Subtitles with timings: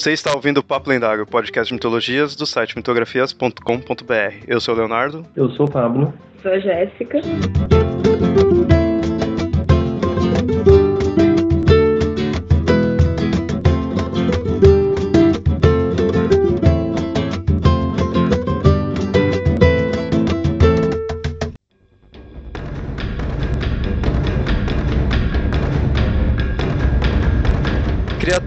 [0.00, 4.44] Você está ouvindo o Papo Lendário, podcast de mitologias do site mitografias.com.br.
[4.48, 5.26] Eu sou o Leonardo.
[5.36, 6.14] Eu sou o Pablo.
[6.40, 7.20] Sou a Jéssica.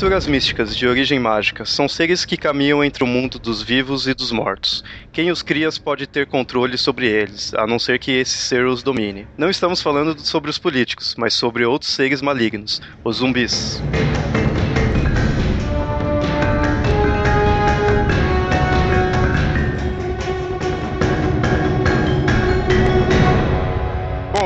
[0.04, 4.14] Criaturas místicas de origem mágica são seres que caminham entre o mundo dos vivos e
[4.14, 4.84] dos mortos.
[5.14, 8.84] Quem os cria pode ter controle sobre eles, a não ser que esse ser os
[8.84, 9.26] domine.
[9.38, 13.82] Não estamos falando sobre os políticos, mas sobre outros seres malignos, os zumbis.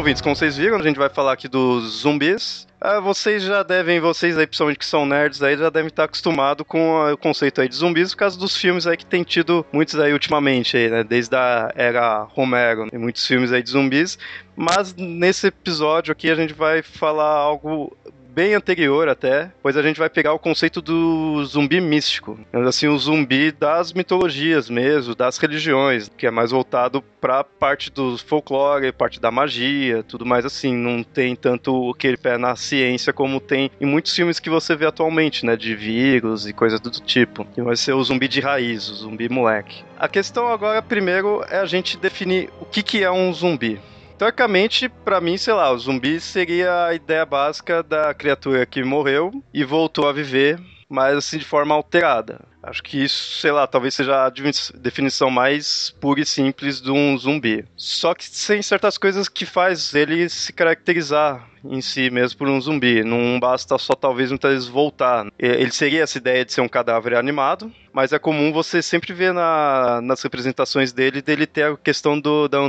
[0.08, 2.66] Ouvintes, como vocês viram, a gente vai falar aqui dos zumbis.
[2.80, 6.66] Ah, vocês já devem, vocês aí, principalmente que são nerds aí, já devem estar acostumados
[6.66, 10.00] com o conceito aí de zumbis por causa dos filmes aí que tem tido muitos
[10.00, 11.04] aí ultimamente aí, né?
[11.04, 14.18] Desde a era Romero, tem muitos filmes aí de zumbis.
[14.56, 17.92] Mas nesse episódio aqui a gente vai falar algo
[18.38, 22.96] bem anterior até, pois a gente vai pegar o conceito do zumbi místico, assim, o
[22.96, 29.20] zumbi das mitologias mesmo, das religiões, que é mais voltado para parte do folclore, parte
[29.20, 33.88] da magia, tudo mais assim, não tem tanto aquele pé na ciência como tem em
[33.88, 37.44] muitos filmes que você vê atualmente, né, de vírus e coisas do tipo.
[37.56, 39.84] Que vai ser o zumbi de raiz, o zumbi moleque.
[39.98, 43.82] A questão agora primeiro é a gente definir o que que é um zumbi.
[44.18, 49.32] Teoricamente, para mim, sei lá, o zumbi seria a ideia básica da criatura que morreu
[49.54, 50.60] e voltou a viver,
[50.90, 52.47] mas assim de forma alterada.
[52.68, 54.32] Acho que isso, sei lá, talvez seja a
[54.76, 57.64] definição mais pura e simples de um zumbi.
[57.78, 62.60] Só que tem certas coisas que faz ele se caracterizar em si mesmo por um
[62.60, 63.04] zumbi.
[63.04, 65.28] Não basta só talvez muitas vezes voltar.
[65.40, 69.34] Ele seria essa ideia de ser um cadáver animado, mas é comum você sempre ver
[69.34, 72.60] na, nas representações dele dele ter a questão do, da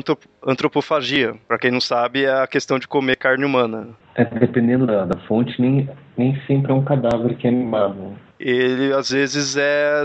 [0.47, 1.35] antropofagia.
[1.47, 3.89] Para quem não sabe, é a questão de comer carne humana.
[4.19, 8.93] É, dependendo da, da fonte, nem, nem sempre é um cadáver que é animado ele
[8.93, 10.03] às vezes é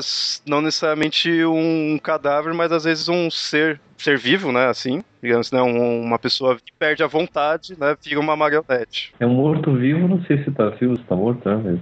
[0.47, 5.61] não necessariamente um cadáver, mas às vezes um ser ser vivo, né, assim, digamos, né,
[5.61, 9.13] um, uma pessoa que perde a vontade, né, vira uma marionete.
[9.17, 11.79] É um morto-vivo, não sei se tá vivo, se tá morto, né,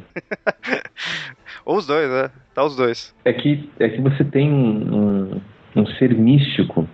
[1.66, 3.16] Ou os dois, né, tá os dois.
[3.25, 5.42] É que, é que você tem um,
[5.75, 6.88] um ser místico,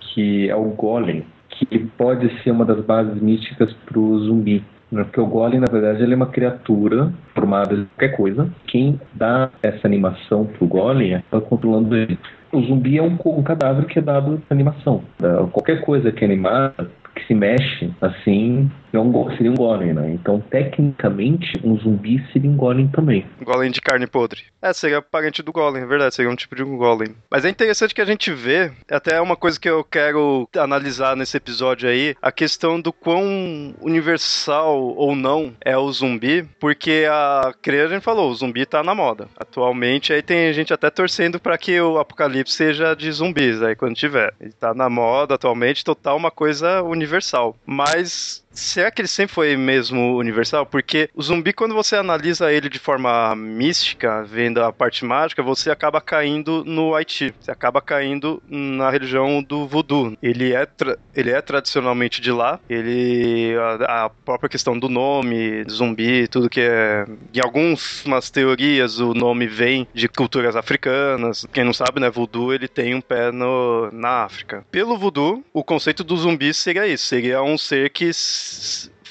[0.00, 4.62] que é o Golem, que pode ser uma das bases místicas pro zumbi.
[4.94, 5.04] Né?
[5.04, 8.48] Porque o Golem, na verdade, ele é uma criatura formada de qualquer coisa.
[8.66, 12.18] Quem dá essa animação pro Golem é controlando ele.
[12.52, 15.02] O zumbi é um, um cadáver que é dado animação.
[15.50, 20.12] Qualquer coisa que é animada, que se mexe assim, é um, seria um golem, né?
[20.12, 23.26] Então, tecnicamente, um zumbi seria um golem também.
[23.42, 24.42] Golem de carne podre.
[24.62, 27.14] É, seria parente do golem, é verdade, seria um tipo de um golem.
[27.30, 31.16] Mas é interessante que a gente vê, até é uma coisa que eu quero analisar
[31.16, 37.52] nesse episódio aí, a questão do quão universal ou não é o zumbi, porque a
[37.60, 39.28] criança a gente falou, o zumbi tá na moda.
[39.36, 43.94] Atualmente aí tem gente até torcendo para que o apocalipse seja de zumbis aí quando
[43.94, 44.32] tiver.
[44.40, 47.56] Ele tá na moda atualmente, total uma coisa universal.
[47.66, 50.64] Mas Será que ele sempre foi mesmo universal?
[50.64, 55.70] Porque o zumbi, quando você analisa ele de forma mística, vendo a parte mágica, você
[55.70, 57.34] acaba caindo no Haiti.
[57.40, 60.16] Você acaba caindo na religião do voodoo.
[60.22, 60.66] Ele é,
[61.14, 62.60] ele é tradicionalmente de lá.
[62.70, 63.54] Ele.
[63.88, 67.04] A, a própria questão do nome, zumbi, tudo que é.
[67.34, 71.44] Em algumas teorias, o nome vem de culturas africanas.
[71.52, 72.08] Quem não sabe, né?
[72.08, 74.64] Voodoo ele tem um pé no, na África.
[74.70, 78.12] Pelo voodoo, o conceito do zumbi seria isso: seria um ser que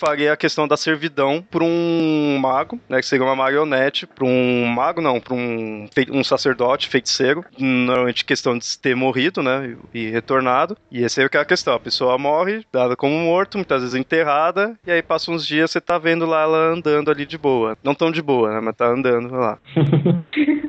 [0.03, 4.65] faria a questão da servidão para um mago, né, que seria uma marionete, para um
[4.65, 10.77] mago não, para um, um sacerdote, feiticeiro, normalmente questão de ter morrido, né, e retornado.
[10.91, 14.91] E essa é a questão, a pessoa morre, dada como morto, muitas vezes enterrada, e
[14.91, 17.77] aí passa uns dias você tá vendo lá ela andando ali de boa.
[17.81, 19.57] Não tão de boa, né, mas tá andando lá.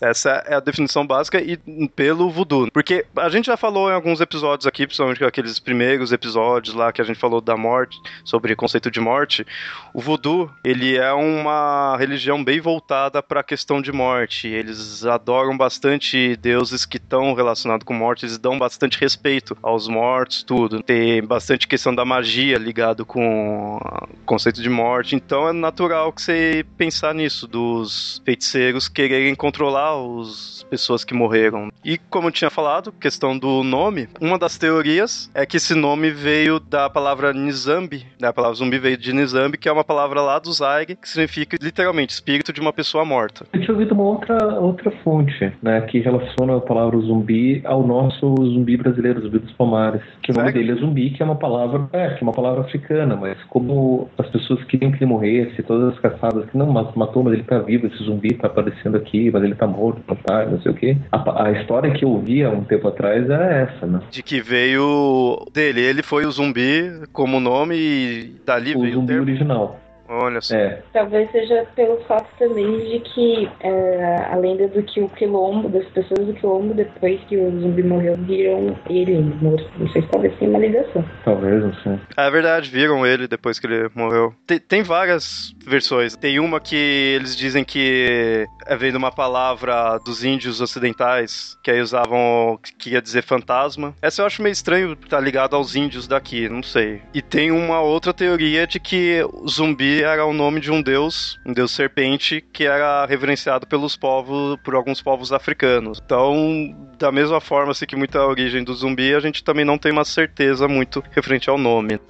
[0.00, 1.58] Essa é a definição básica e
[1.88, 2.70] pelo voodoo.
[2.72, 7.02] Porque a gente já falou em alguns episódios aqui, principalmente aqueles primeiros episódios lá que
[7.02, 9.46] a gente falou da morte, sobre conceito de morte.
[9.92, 14.48] O voodoo, ele é uma religião bem voltada para a questão de morte.
[14.48, 20.42] Eles adoram bastante deuses que estão relacionados com morte, eles dão bastante respeito aos mortos,
[20.42, 20.82] tudo.
[20.82, 25.14] Tem bastante questão da magia ligado com o conceito de morte.
[25.14, 31.70] Então é natural que você pensar nisso, dos feiticeiros quererem controlar as pessoas que morreram.
[31.84, 36.10] E como eu tinha falado, questão do nome, uma das teorias é que esse nome
[36.10, 38.28] veio da palavra Nizambi, né?
[38.28, 41.56] A palavra zumbi veio de Nizambi, que é uma palavra lá do Zaire, que significa
[41.60, 43.46] literalmente espírito de uma pessoa morta.
[43.52, 48.34] Eu tinha ouvido uma outra, outra fonte, né, que relaciona a palavra zumbi ao nosso
[48.38, 51.88] zumbi brasileiro, zumbi dos Palmares, que o nome dele é zumbi, que é uma palavra,
[51.92, 55.94] é, que é uma palavra africana, mas como as pessoas queriam que ele morresse, todas
[55.94, 59.42] as caçadas que não matou, mas ele tá vivo, esse zumbi tá aparecendo aqui, mas
[59.42, 59.79] ele tá morto,
[60.24, 60.96] tá, não sei o quê.
[61.10, 64.00] A, a história que eu ouvi há um tempo atrás era essa, né?
[64.10, 69.04] De que veio dele, ele foi o zumbi como nome e dali o veio zumbi
[69.04, 69.22] o termo.
[69.22, 69.80] original.
[70.10, 70.56] Olha só.
[70.56, 75.68] É, Talvez seja pelo fato também de que é, a lenda do que o quilombo,
[75.68, 79.70] das pessoas do quilombo, depois que o zumbi morreu, viram ele morto.
[79.78, 81.04] Não sei se talvez tenha uma ligação.
[81.24, 81.98] talvez, não sei.
[82.16, 84.34] É verdade, viram ele depois que ele morreu.
[84.46, 86.16] Tem, tem várias versões.
[86.16, 86.76] Tem uma que
[87.16, 92.90] eles dizem que é vem de uma palavra dos índios ocidentais, que aí usavam, que
[92.90, 93.94] ia dizer fantasma.
[94.02, 97.02] Essa eu acho meio estranho, tá ligado aos índios daqui, não sei.
[97.14, 101.38] E tem uma outra teoria de que o zumbi era o nome de um deus,
[101.44, 106.00] um deus serpente, que era reverenciado pelos povos, por alguns povos africanos.
[106.04, 109.92] Então, da mesma forma assim que muita origem do zumbi, a gente também não tem
[109.92, 112.00] uma certeza muito referente ao nome.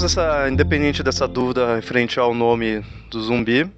[0.00, 3.70] Mas essa, independente dessa dúvida referente ao nome do zumbi,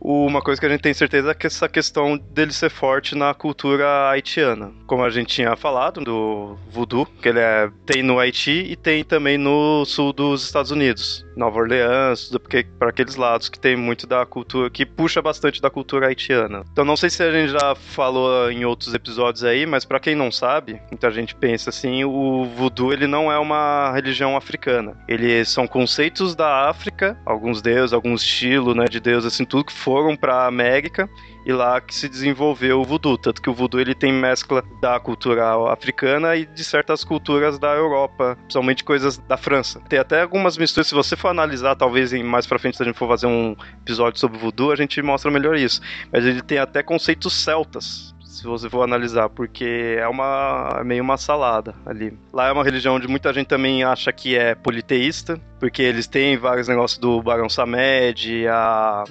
[0.00, 3.32] uma coisa que a gente tem certeza é que essa questão dele ser forte na
[3.34, 4.72] cultura haitiana.
[4.84, 9.04] Como a gente tinha falado do voodoo, que ele é, tem no Haiti e tem
[9.04, 13.76] também no sul dos Estados Unidos, Nova Orleans, tudo porque para aqueles lados que tem
[13.76, 16.64] muito da cultura, que puxa bastante da cultura haitiana.
[16.72, 20.14] Então não sei se a gente já falou em outros episódios aí, mas para quem
[20.14, 24.96] não sabe, muita gente pensa assim, o voodoo ele não é uma religião africana.
[25.08, 29.72] Ele são conceitos da África, alguns deuses, alguns estilos, né, de deus assim, tudo que
[29.72, 31.08] foram para América
[31.44, 34.98] e lá que se desenvolveu o voodoo, tanto que o voodoo ele tem mescla da
[35.00, 39.80] cultura africana e de certas culturas da Europa, principalmente coisas da França.
[39.88, 42.86] Tem até algumas misturas, se você for analisar, talvez em mais pra frente se a
[42.86, 45.80] gente for fazer um episódio sobre voodoo, a gente mostra melhor isso.
[46.12, 51.02] Mas ele tem até conceitos celtas, se você for analisar, porque é uma é meio
[51.02, 52.16] uma salada ali.
[52.32, 56.38] Lá é uma religião onde muita gente também acha que é politeísta, porque eles têm
[56.38, 59.04] vários negócios do Barão Samed, a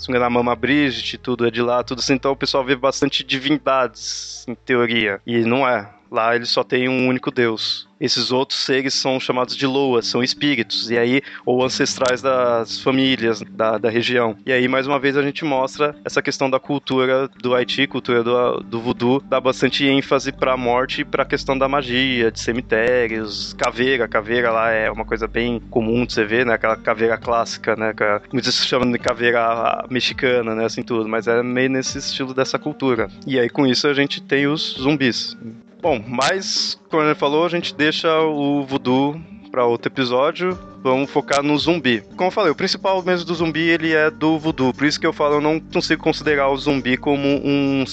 [0.00, 2.64] se não me engano, Mama Brigitte, tudo é de lá, tudo assim, então o pessoal
[2.64, 5.20] vê bastante divindades, em teoria.
[5.26, 5.90] E não é.
[6.10, 7.88] Lá eles só tem um único Deus.
[8.00, 13.42] Esses outros seres são chamados de loas, são espíritos, e aí, ou ancestrais das famílias
[13.42, 14.36] da, da região.
[14.46, 18.24] E aí, mais uma vez, a gente mostra essa questão da cultura do Haiti, cultura
[18.24, 23.52] do, do voodoo, dá bastante ênfase pra morte e pra questão da magia, de cemitérios,
[23.52, 24.08] caveira.
[24.08, 26.54] Caveira lá é uma coisa bem comum de você ver, né?
[26.54, 27.92] Aquela caveira clássica, né?
[28.32, 30.64] Muitos chamam de caveira mexicana, né?
[30.64, 33.08] Assim tudo, mas é meio nesse estilo dessa cultura.
[33.26, 35.36] E aí, com isso, a gente tem os zumbis.
[35.82, 40.58] Bom, mas, como ele falou, a gente deixa o voodoo para outro episódio.
[40.82, 42.00] Vamos focar no zumbi.
[42.16, 44.72] Como eu falei, o principal mesmo do zumbi ele é do voodoo.
[44.72, 47.84] Por isso que eu falo, eu não consigo considerar o zumbi como um,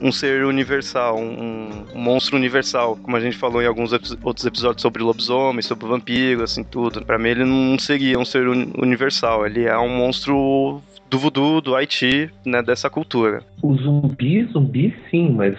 [0.00, 2.96] um ser universal, um, um monstro universal.
[3.02, 7.04] Como a gente falou em alguns epi- outros episódios sobre lobisomem, sobre vampiro, assim, tudo.
[7.04, 9.44] Para mim, ele não seria um ser uni- universal.
[9.44, 13.42] Ele é um monstro do voodoo, do Haiti, né, dessa cultura.
[13.62, 15.54] O zumbi, zumbi sim, mas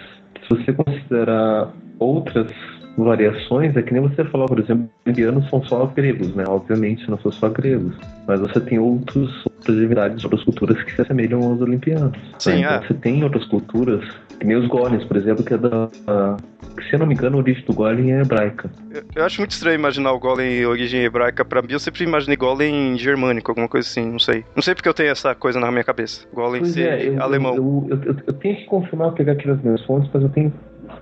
[0.46, 2.52] se você considerar outras
[2.96, 6.44] variações, é que nem você falou, por exemplo, os indianos são só gregos, né?
[6.46, 7.94] Obviamente não são só gregos.
[8.26, 12.16] Mas você tem outros, outras divindades, outras culturas que se assemelham aos olimpianos.
[12.38, 12.60] Sim, né?
[12.60, 12.86] Então é.
[12.86, 14.04] você tem outras culturas,
[14.38, 15.88] que nem os golems, por exemplo, que é da.
[16.76, 18.70] que, se eu não me engano, a origem do golem é hebraica.
[18.90, 21.44] Eu, eu acho muito estranho imaginar o Golem em origem hebraica.
[21.44, 24.44] Pra mim, eu sempre imaginei Golem germânico, alguma coisa assim, não sei.
[24.54, 26.26] Não sei porque eu tenho essa coisa na minha cabeça.
[26.32, 27.54] Golem Pois ser é, eu, alemão.
[27.56, 30.52] Eu, eu, eu- eu tenho que confirmar, pegar aqui nas minhas fontes, mas eu tenho,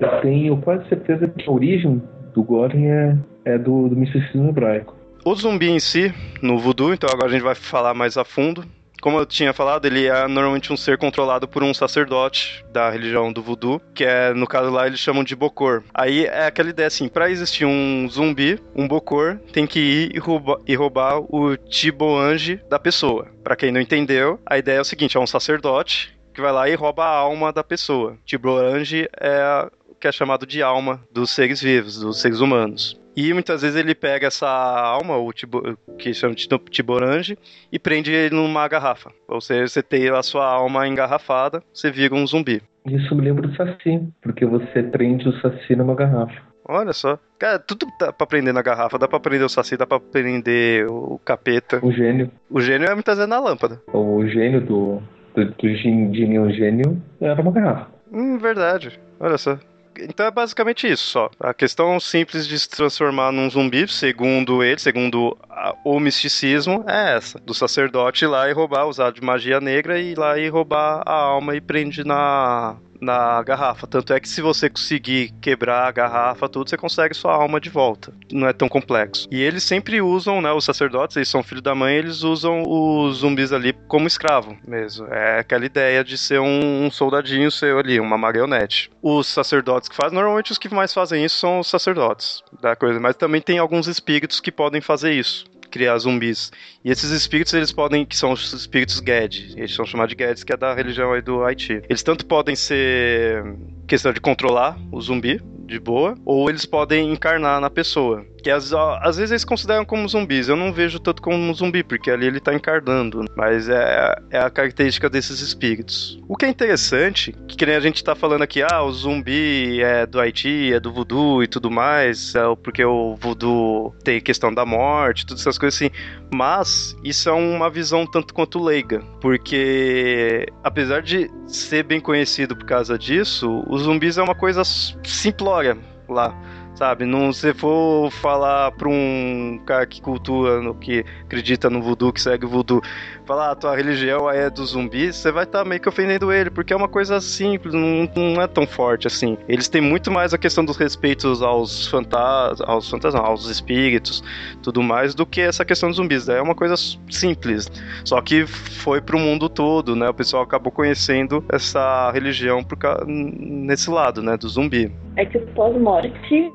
[0.01, 2.03] eu tenho quase certeza que a origem
[2.35, 4.97] do golem é, é do, do misticismo hebraico.
[5.25, 6.13] O zumbi em si,
[6.43, 8.65] no voodoo, então agora a gente vai falar mais a fundo.
[9.03, 13.33] Como eu tinha falado, ele é normalmente um ser controlado por um sacerdote da religião
[13.33, 15.83] do voodoo, que é, no caso lá, eles chamam de Bokor.
[15.93, 20.21] Aí é aquela ideia assim, pra existir um zumbi, um Bokor tem que ir e
[20.21, 23.27] roubar, e roubar o Tiboange da pessoa.
[23.43, 26.69] Pra quem não entendeu, a ideia é o seguinte, é um sacerdote que vai lá
[26.69, 28.17] e rouba a alma da pessoa.
[28.25, 29.69] Tiboange é
[30.01, 33.01] que é chamado de alma dos seres vivos, dos seres humanos.
[33.17, 37.39] E muitas vezes ele pega essa alma, o tibo, que chama de tiborange,
[37.71, 39.11] e prende ele numa garrafa.
[39.29, 42.63] Ou seja, você tem a sua alma engarrafada, você vira um zumbi.
[42.87, 46.53] Isso me lembra do Saci, porque você prende o Saci numa garrafa.
[46.67, 47.19] Olha só.
[47.39, 48.99] Cara, tudo dá pra prender na garrafa.
[48.99, 51.85] Dá pra prender o Saci, dá pra prender o capeta.
[51.85, 52.31] O gênio.
[52.49, 53.81] O gênio é muitas vezes na lâmpada.
[53.93, 55.03] O gênio do,
[55.35, 57.89] do, do Gênio era uma garrafa.
[58.13, 59.01] Hum, verdade.
[59.19, 59.59] Olha só.
[59.99, 61.31] Então é basicamente isso só.
[61.39, 67.17] A questão simples de se transformar num zumbi, segundo ele, segundo a, o misticismo, é
[67.17, 70.49] essa: do sacerdote ir lá e roubar, usar de magia negra e ir lá e
[70.49, 73.87] roubar a alma e prende na, na garrafa.
[73.87, 77.69] Tanto é que se você conseguir quebrar a garrafa, tudo, você consegue sua alma de
[77.69, 78.13] volta.
[78.31, 79.27] Não é tão complexo.
[79.31, 80.53] E eles sempre usam, né?
[80.53, 85.07] Os sacerdotes, eles são filho da mãe, eles usam os zumbis ali como escravo mesmo.
[85.09, 88.91] É aquela ideia de ser um, um soldadinho seu ali, uma marionete.
[89.03, 93.01] Os sacerdotes que fazem, normalmente os que mais fazem isso são os sacerdotes da coisa.
[93.01, 96.53] Mas também tem alguns espíritos que podem fazer isso criar zumbis.
[96.85, 100.45] E esses espíritos, eles podem, que são os espíritos Ged, eles são chamados de Geds,
[100.45, 101.83] que é da religião aí do Haiti.
[101.89, 103.43] Eles tanto podem ser
[103.89, 108.25] questão de controlar o zumbi, de boa, ou eles podem encarnar na pessoa.
[108.43, 110.49] Que às, às vezes eles consideram como zumbis.
[110.49, 113.25] Eu não vejo tanto como um zumbi, porque ali ele tá encarnando.
[113.37, 116.21] Mas é, é a característica desses espíritos.
[116.29, 119.81] O que é interessante, que, que nem a gente tá falando aqui, ah, o zumbi
[119.81, 124.53] é do Haiti, é do voodoo e tudo mais, é porque o voodoo tem questão
[124.53, 125.91] da morte, todas essas coisas assim.
[126.33, 132.65] Mas isso é uma visão tanto quanto leiga, porque apesar de ser bem conhecido por
[132.65, 135.77] causa disso, os zumbis é uma coisa simplória
[136.09, 136.35] lá
[136.75, 137.05] sabe?
[137.05, 142.21] Não se for falar pra um cara que cultua, no, que acredita no voodoo, que
[142.21, 142.83] segue o voodoo,
[143.25, 146.51] falar, ah, tua religião é dos zumbis, você vai estar tá meio que ofendendo ele,
[146.51, 149.37] porque é uma coisa simples, não, não é tão forte assim.
[149.49, 154.23] Eles têm muito mais a questão dos respeitos aos fantasmas, aos fantasmas, aos espíritos,
[154.63, 156.29] tudo mais, do que essa questão dos zumbis.
[156.29, 156.75] É uma coisa
[157.11, 157.71] simples.
[158.05, 160.09] Só que foi pro mundo todo, né?
[160.09, 164.37] O pessoal acabou conhecendo essa religião por, nesse lado, né?
[164.37, 164.93] Do zumbi.
[165.17, 166.53] É que o pós-morte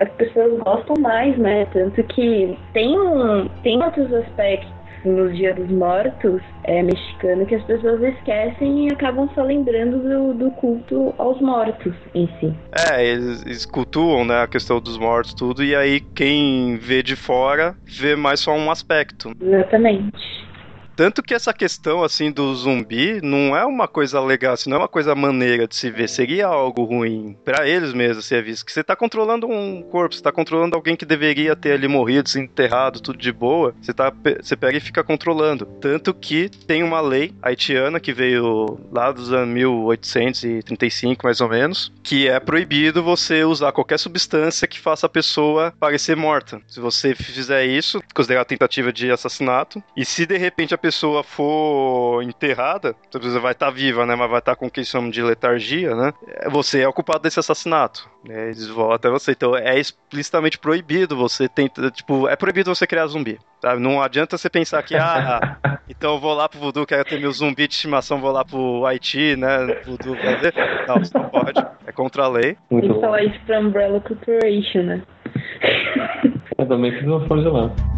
[0.00, 1.66] as pessoas gostam mais, né?
[1.72, 7.62] Tanto que tem, um, tem outros aspectos no Dia dos Mortos é, mexicano que as
[7.64, 12.52] pessoas esquecem e acabam só lembrando do, do culto aos mortos em si.
[12.90, 17.14] É, eles, eles cultuam né, a questão dos mortos, tudo, e aí quem vê de
[17.14, 19.30] fora vê mais só um aspecto.
[19.40, 20.45] Exatamente.
[20.96, 24.80] Tanto que essa questão, assim, do zumbi não é uma coisa legal, assim, não é
[24.80, 26.08] uma coisa maneira de se ver.
[26.08, 28.64] Seria algo ruim para eles mesmos ser visto.
[28.64, 32.30] Que você tá controlando um corpo, você tá controlando alguém que deveria ter ali morrido,
[32.30, 33.74] se enterrado, tudo de boa.
[33.80, 34.10] Você, tá,
[34.40, 35.66] você pega e fica controlando.
[35.80, 41.92] Tanto que tem uma lei haitiana que veio lá dos anos 1835, mais ou menos,
[42.02, 46.58] que é proibido você usar qualquer substância que faça a pessoa parecer morta.
[46.66, 49.82] Se você fizer isso, considerar tentativa de assassinato.
[49.94, 54.14] E se de repente a pessoa for enterrada, você vai estar tá viva, né?
[54.14, 56.12] Mas vai estar tá com o que chamam de letargia, né?
[56.48, 58.08] Você é o culpado desse assassinato.
[58.24, 58.50] Né?
[58.50, 59.32] Eles voltam até você.
[59.32, 61.90] Então é explicitamente proibido você tentar.
[61.90, 63.36] Tipo, é proibido você criar zumbi.
[63.60, 63.82] Sabe?
[63.82, 65.58] Não adianta você pensar que, ah,
[65.90, 68.86] então eu vou lá pro voodoo, quero ter meu zumbi de estimação, vou lá pro
[68.86, 69.80] Haiti, né?
[69.84, 70.54] Voodoo fazer.
[70.86, 71.66] Não, você não pode.
[71.84, 72.56] É contra a lei.
[72.68, 75.02] Tem que falar isso pra Umbrella Corporation, né?
[76.56, 77.95] Eu também fiz uma folha lá.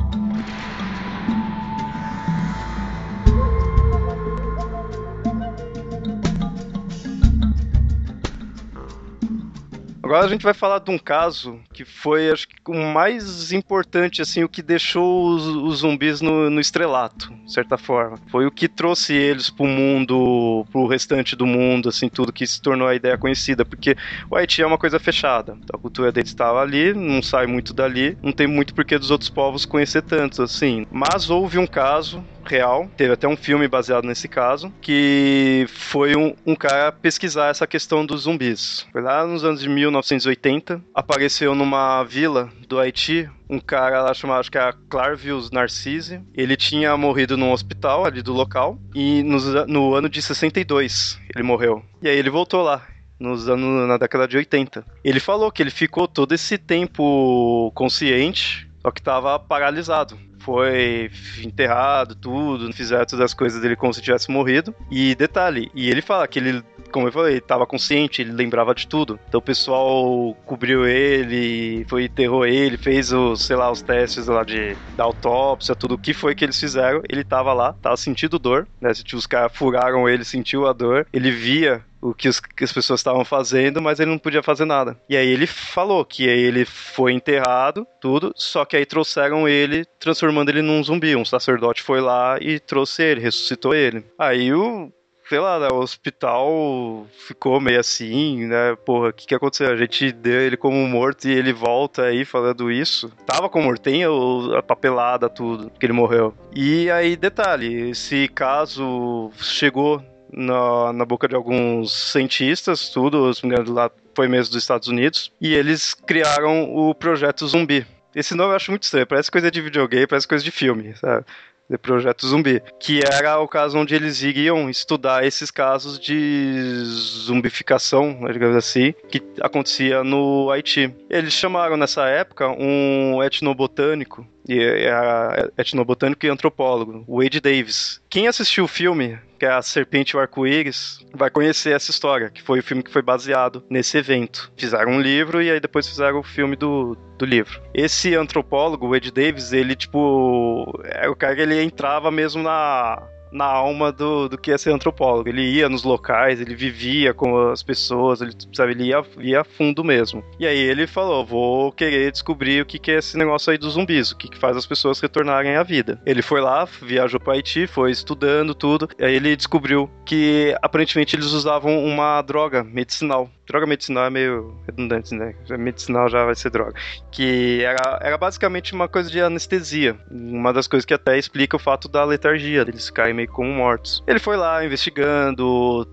[10.09, 14.23] Agora a gente vai falar de um caso que foi, acho que, o mais importante,
[14.23, 18.17] assim, o que deixou os, os zumbis no, no, estrelato, de certa forma.
[18.31, 22.63] Foi o que trouxe eles pro mundo, pro restante do mundo, assim, tudo que se
[22.63, 23.99] tornou a ideia conhecida, porque
[24.31, 25.59] o Haiti é uma coisa fechada.
[25.71, 29.29] A cultura deles estava ali, não sai muito dali, não tem muito porquê dos outros
[29.29, 30.87] povos conhecer tanto, assim.
[30.91, 36.35] Mas houve um caso real, teve até um filme baseado nesse caso, que foi um,
[36.47, 38.87] um cara pesquisar essa questão dos zumbis.
[38.91, 44.41] Foi lá nos anos de 1980, apareceu numa vila do Haiti um cara lá chamado,
[44.41, 46.21] acho que era Clarvius Narcisse.
[46.35, 51.43] Ele tinha morrido num hospital ali do local e no, no ano de 62 ele
[51.43, 51.83] morreu.
[52.03, 52.87] E aí ele voltou lá
[53.19, 54.85] nos anos na década de 80.
[55.03, 61.11] Ele falou que ele ficou todo esse tempo consciente, só que estava paralisado foi
[61.43, 64.75] enterrado, tudo, fizeram todas as coisas dele como se tivesse morrido.
[64.91, 68.87] E detalhe, e ele fala que ele como eu falei, estava consciente, ele lembrava de
[68.87, 69.19] tudo.
[69.29, 74.45] Então o pessoal cobriu ele, foi enterrou ele, fez os, sei lá, os testes lá
[74.45, 77.03] de da autópsia, tudo o que foi que eles fizeram.
[77.09, 78.91] Ele tava lá, tava sentindo dor, né?
[79.15, 81.07] Os caras furaram ele, sentiu a dor.
[81.13, 84.65] Ele via o que, os, que as pessoas estavam fazendo, mas ele não podia fazer
[84.65, 84.99] nada.
[85.09, 90.51] E aí ele falou que ele foi enterrado, tudo, só que aí trouxeram ele, transformando
[90.51, 91.17] ele num zumbi.
[91.17, 94.05] Um sacerdote foi lá e trouxe ele, ressuscitou ele.
[94.19, 94.93] Aí o
[95.29, 98.75] sei lá, né, o hospital ficou meio assim, né?
[98.85, 99.71] Porra, o que, que aconteceu?
[99.71, 103.11] A gente deu ele como morto e ele volta aí falando isso.
[103.27, 106.35] Tava com mortem ou a papelada, tudo, que ele morreu.
[106.55, 113.71] E aí, detalhe, esse caso chegou na, na boca de alguns cientistas, tudo, os meninos
[113.71, 117.87] lá foi mesmo dos Estados Unidos, e eles criaram o projeto Zumbi.
[118.15, 121.25] Esse nome eu acho muito estranho, parece coisa de videogame, parece coisa de filme, sabe?
[121.69, 128.21] De Projeto Zumbi, que era o caso onde eles iriam estudar esses casos de zumbificação,
[128.33, 130.95] digamos assim, que acontecia no Haiti.
[131.11, 138.01] Eles chamaram nessa época um etnobotânico e é etnobotânico e antropólogo, Wade Davis.
[138.09, 142.29] Quem assistiu o filme que é a Serpente e o Arco-Íris, vai conhecer essa história,
[142.29, 144.53] que foi o filme que foi baseado nesse evento.
[144.57, 147.63] Fizeram um livro e aí depois fizeram o filme do, do livro.
[147.73, 153.45] Esse antropólogo, Ed Davis, ele, tipo, é o cara que ele entrava mesmo na na
[153.45, 155.29] alma do, do que é ser antropólogo.
[155.29, 159.45] Ele ia nos locais, ele vivia com as pessoas, ele, sabe, ele ia, ia a
[159.45, 160.23] fundo mesmo.
[160.39, 163.75] E aí ele falou: vou querer descobrir o que, que é esse negócio aí dos
[163.75, 166.01] zumbis, o que, que faz as pessoas retornarem à vida.
[166.05, 171.17] Ele foi lá, viajou para Haiti, foi estudando tudo, e aí ele descobriu que aparentemente
[171.17, 175.35] eles usavam uma droga medicinal droga medicinal é meio redundante, né?
[175.59, 176.75] Medicinal já vai ser droga.
[177.11, 179.99] Que era, era basicamente uma coisa de anestesia.
[180.11, 184.03] Uma das coisas que até explica o fato da letargia, deles ficarem meio como mortos.
[184.07, 185.87] Ele foi lá investigando,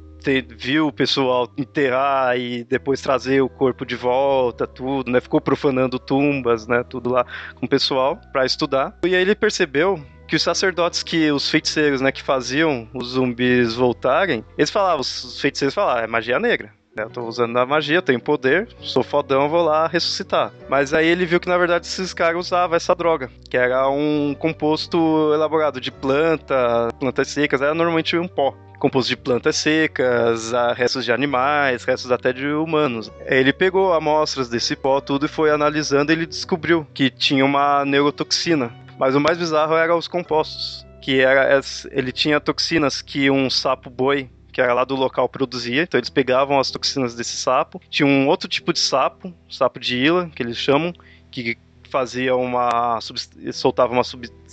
[0.57, 5.19] viu o pessoal enterrar e depois trazer o corpo de volta, tudo, né?
[5.19, 6.83] Ficou profanando tumbas, né?
[6.83, 8.97] Tudo lá com o pessoal para estudar.
[9.03, 13.75] E aí ele percebeu que os sacerdotes que os feiticeiros, né, que faziam os zumbis
[13.75, 16.73] voltarem, eles falavam, os feiticeiros falavam, é magia negra.
[16.95, 17.03] Né?
[17.03, 20.53] Eu tô usando a magia, tenho poder, sou fodão, vou lá ressuscitar.
[20.69, 24.33] Mas aí ele viu que na verdade esses caras usavam essa droga, que era um
[24.33, 31.05] composto elaborado de planta, plantas secas, era normalmente um pó composto de plantas secas, restos
[31.05, 33.11] de animais, restos até de humanos.
[33.25, 37.83] Ele pegou amostras desse pó tudo e foi analisando e ele descobriu que tinha uma
[37.83, 38.71] neurotoxina.
[38.99, 43.89] Mas o mais bizarro era os compostos, que era ele tinha toxinas que um sapo
[43.89, 45.83] boi que era lá do local produzia.
[45.83, 47.81] Então eles pegavam as toxinas desse sapo.
[47.89, 50.93] Tinha um outro tipo de sapo, sapo de ila, que eles chamam,
[51.29, 51.57] que
[51.89, 53.01] fazia uma
[53.51, 54.44] soltava uma substância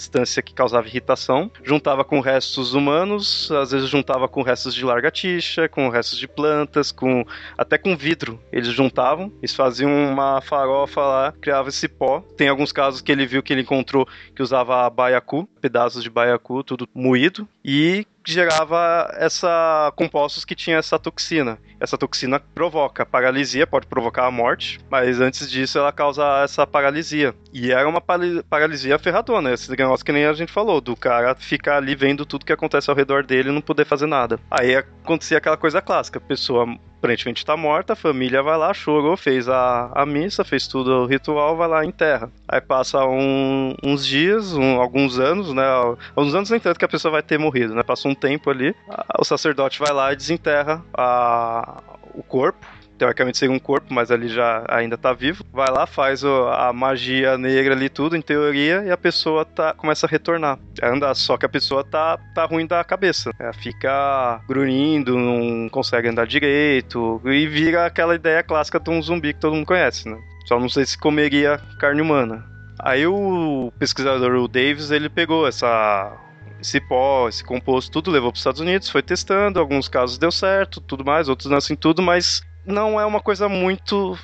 [0.44, 5.88] que causava irritação, juntava com restos humanos, às vezes juntava com restos de largatixa, com
[5.88, 7.24] restos de plantas, com
[7.56, 8.40] até com vidro.
[8.50, 12.20] Eles juntavam, eles faziam uma farofa lá, criava esse pó.
[12.36, 16.62] Tem alguns casos que ele viu que ele encontrou que usava baiacu, pedaços de baiacu,
[16.64, 21.58] tudo moído, e gerava essa compostos que tinha essa toxina.
[21.80, 27.34] Essa toxina provoca paralisia, pode provocar a morte, mas antes disso ela causa essa paralisia.
[27.52, 31.76] E era uma paralisia ferradona, esse negócio que nem a gente falou, do cara ficar
[31.76, 34.40] ali vendo tudo que acontece ao redor dele e não poder fazer nada.
[34.50, 36.66] Aí acontecia aquela coisa clássica, a pessoa
[36.98, 41.06] aparentemente está morta, a família vai lá, chorou, fez a, a missa, fez tudo o
[41.06, 42.30] ritual, vai lá e enterra.
[42.48, 45.66] Aí passa um, uns dias, um, alguns anos, né?
[46.14, 47.82] Alguns anos nem que a pessoa vai ter morrido, né?
[47.82, 51.82] Passa um tempo ali, a, o sacerdote vai lá e desenterra a,
[52.14, 52.64] o corpo
[53.02, 55.44] teoricamente seria um corpo, mas ali já ainda tá vivo.
[55.52, 59.74] Vai lá, faz o, a magia negra ali, tudo, em teoria, e a pessoa tá,
[59.74, 60.56] começa a retornar.
[60.80, 63.32] Anda, só que a pessoa tá, tá ruim da cabeça.
[63.40, 69.32] Ela fica grunhindo, não consegue andar direito, e vira aquela ideia clássica de um zumbi
[69.32, 70.16] que todo mundo conhece, né?
[70.46, 72.44] Só não sei se comeria carne humana.
[72.78, 76.16] Aí o pesquisador, o Davis, ele pegou essa
[76.60, 80.30] esse pó, esse composto, tudo levou para os Estados Unidos, foi testando, alguns casos deu
[80.30, 84.18] certo, tudo mais, outros não assim tudo, mas não é uma coisa muito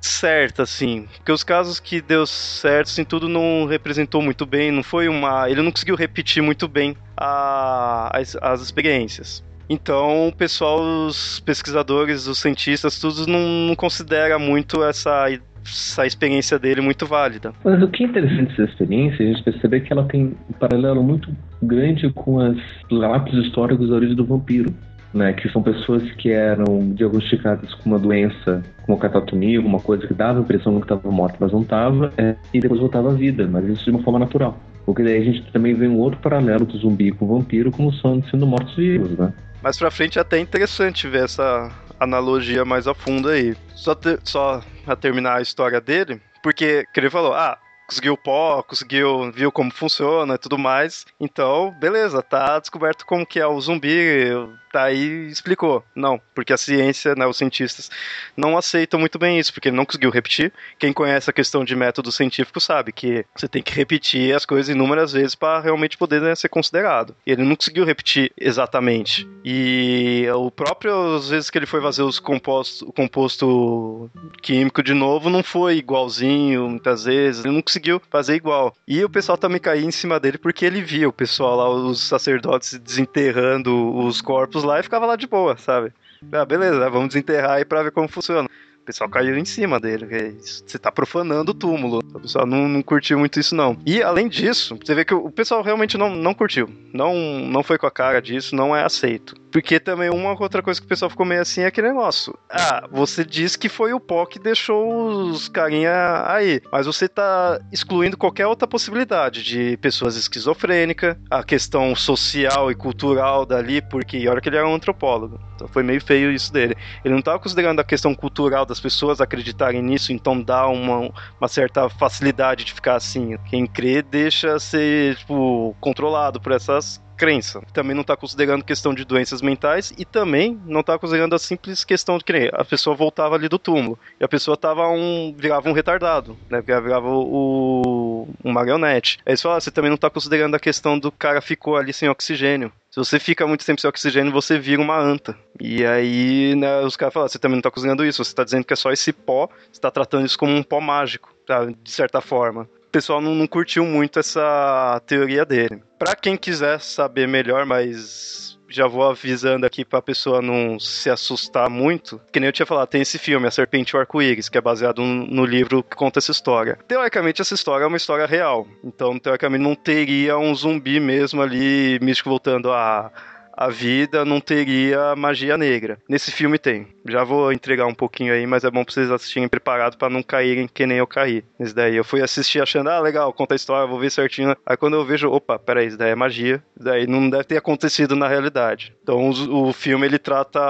[0.00, 1.06] certa, assim.
[1.16, 5.48] Porque os casos que deu certo, assim, tudo não representou muito bem, não foi uma.
[5.48, 9.42] Ele não conseguiu repetir muito bem a, as, as experiências.
[9.68, 15.26] Então, o pessoal, os pesquisadores, os cientistas, tudo não, não considera muito essa,
[15.64, 17.52] essa experiência dele muito válida.
[17.64, 20.52] Mas o que é interessante dessa experiência é a gente perceber que ela tem um
[20.52, 22.58] paralelo muito grande com os
[22.90, 24.74] relatos históricos da origem do vampiro
[25.14, 30.12] né, que são pessoas que eram diagnosticadas com uma doença, como catatonia, alguma coisa que
[30.12, 33.46] dava a impressão que estava morta, mas não estava, é, e depois voltava à vida,
[33.46, 34.58] mas isso de uma forma natural.
[34.84, 37.92] Porque daí a gente também vê um outro paralelo do zumbi com o vampiro, como
[37.92, 39.32] sendo mortos-vivos, né?
[39.62, 43.54] Mais pra frente é até interessante ver essa analogia mais a fundo aí.
[43.74, 47.56] Só, ter, só a terminar a história dele, porque, que ele falou, ah,
[47.88, 51.06] conseguiu pó, conseguiu, viu como funciona e tudo mais.
[51.18, 54.28] Então, beleza, tá descoberto como que é o zumbi,
[54.74, 55.84] tá aí explicou.
[55.94, 57.88] Não, porque a ciência, né, os cientistas
[58.36, 60.52] não aceitam muito bem isso, porque ele não conseguiu repetir.
[60.78, 64.68] Quem conhece a questão de método científico sabe que você tem que repetir as coisas
[64.68, 67.14] inúmeras vezes para realmente poder né, ser considerado.
[67.24, 69.28] Ele não conseguiu repetir exatamente.
[69.44, 74.10] E o próprio, às vezes que ele foi fazer os compostos, o composto
[74.42, 77.44] químico de novo, não foi igualzinho, muitas vezes.
[77.44, 78.74] Ele não conseguiu fazer igual.
[78.88, 82.00] E o pessoal também caiu em cima dele porque ele via o pessoal lá, os
[82.00, 85.92] sacerdotes desenterrando os corpos lá e ficava lá de boa, sabe?
[86.32, 88.48] Ah, beleza, vamos desenterrar aí pra ver como funciona.
[88.84, 90.36] O pessoal caiu em cima dele.
[90.38, 92.00] Você tá profanando o túmulo.
[92.12, 93.78] O pessoal não, não curtiu muito isso, não.
[93.86, 96.68] E além disso, você vê que o pessoal realmente não, não curtiu.
[96.92, 99.34] Não, não foi com a cara disso, não é aceito.
[99.50, 102.36] Porque também uma outra coisa que o pessoal ficou meio assim é aquele negócio.
[102.50, 106.60] Ah, você diz que foi o pó que deixou os carinha aí.
[106.70, 113.46] Mas você tá excluindo qualquer outra possibilidade de pessoas esquizofrênicas, a questão social e cultural
[113.46, 115.38] dali, porque olha que ele era um antropólogo.
[115.54, 116.76] Então foi meio feio isso dele.
[117.04, 121.48] Ele não tava considerando a questão cultural das pessoas acreditarem nisso, então dá uma, uma
[121.48, 123.38] certa facilidade de ficar assim.
[123.48, 127.62] Quem crê deixa ser, tipo, controlado por essas crença.
[127.72, 131.82] Também não está considerando questão de doenças mentais e também não está considerando a simples
[131.82, 135.66] questão de que a pessoa voltava ali do túmulo e a pessoa tava um virava
[135.66, 136.60] um retardado, né?
[136.60, 139.18] Virava o um marionete.
[139.24, 141.94] Aí você fala, ah, você também não está considerando a questão do cara ficou ali
[141.94, 142.70] sem oxigênio.
[142.90, 145.36] Se você fica muito tempo sem oxigênio, você vira uma anta.
[145.58, 148.64] E aí, né, os caras falam, você também não está considerando isso, você está dizendo
[148.64, 151.64] que é só esse pó, você está tratando isso como um pó mágico, tá?
[151.64, 155.82] de certa forma pessoal não, não curtiu muito essa teoria dele.
[155.98, 161.68] Para quem quiser saber melhor, mas já vou avisando aqui pra pessoa não se assustar
[161.68, 162.20] muito.
[162.32, 164.60] Que nem eu tinha falado, tem esse filme, A Serpente e o Arco-Íris, que é
[164.60, 166.78] baseado no livro que conta essa história.
[166.86, 168.64] Teoricamente, essa história é uma história real.
[168.84, 173.10] Então, teoricamente, não teria um zumbi mesmo ali, místico voltando a
[173.56, 175.98] a vida não teria magia negra.
[176.08, 176.86] Nesse filme tem.
[177.06, 180.22] Já vou entregar um pouquinho aí, mas é bom pra vocês assistirem preparado para não
[180.22, 181.44] caírem que nem eu caí.
[181.58, 181.96] Isso daí.
[181.96, 184.56] Eu fui assistir achando, ah, legal, conta a história, vou ver certinho.
[184.66, 186.62] Aí quando eu vejo, opa, peraí, isso daí é magia.
[186.76, 188.94] Isso daí não deve ter acontecido na realidade.
[189.02, 190.60] Então o, filme ele trata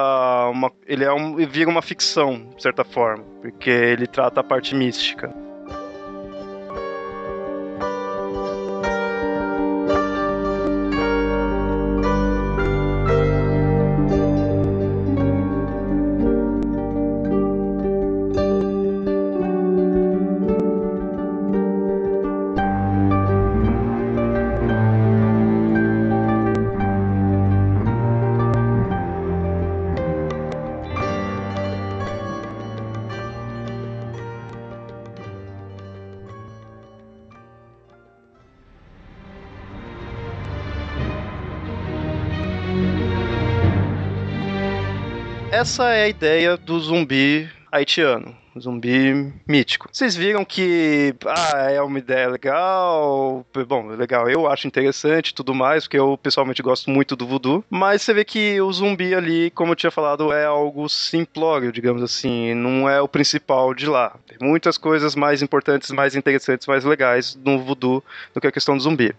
[0.51, 0.71] uma.
[0.87, 1.37] Ele é um.
[1.47, 3.25] vira uma ficção, de certa forma.
[3.41, 5.44] Porque ele trata a parte mística.
[45.65, 49.89] Essa é a ideia do zumbi haitiano zumbi mítico.
[49.91, 55.85] Vocês viram que ah, é uma ideia legal, bom, legal, eu acho interessante tudo mais,
[55.85, 59.73] porque eu pessoalmente gosto muito do voodoo, mas você vê que o zumbi ali, como
[59.73, 64.15] eu tinha falado, é algo simplório, digamos assim, não é o principal de lá.
[64.29, 68.77] Tem muitas coisas mais importantes, mais interessantes, mais legais no voodoo do que a questão
[68.77, 69.15] do zumbi.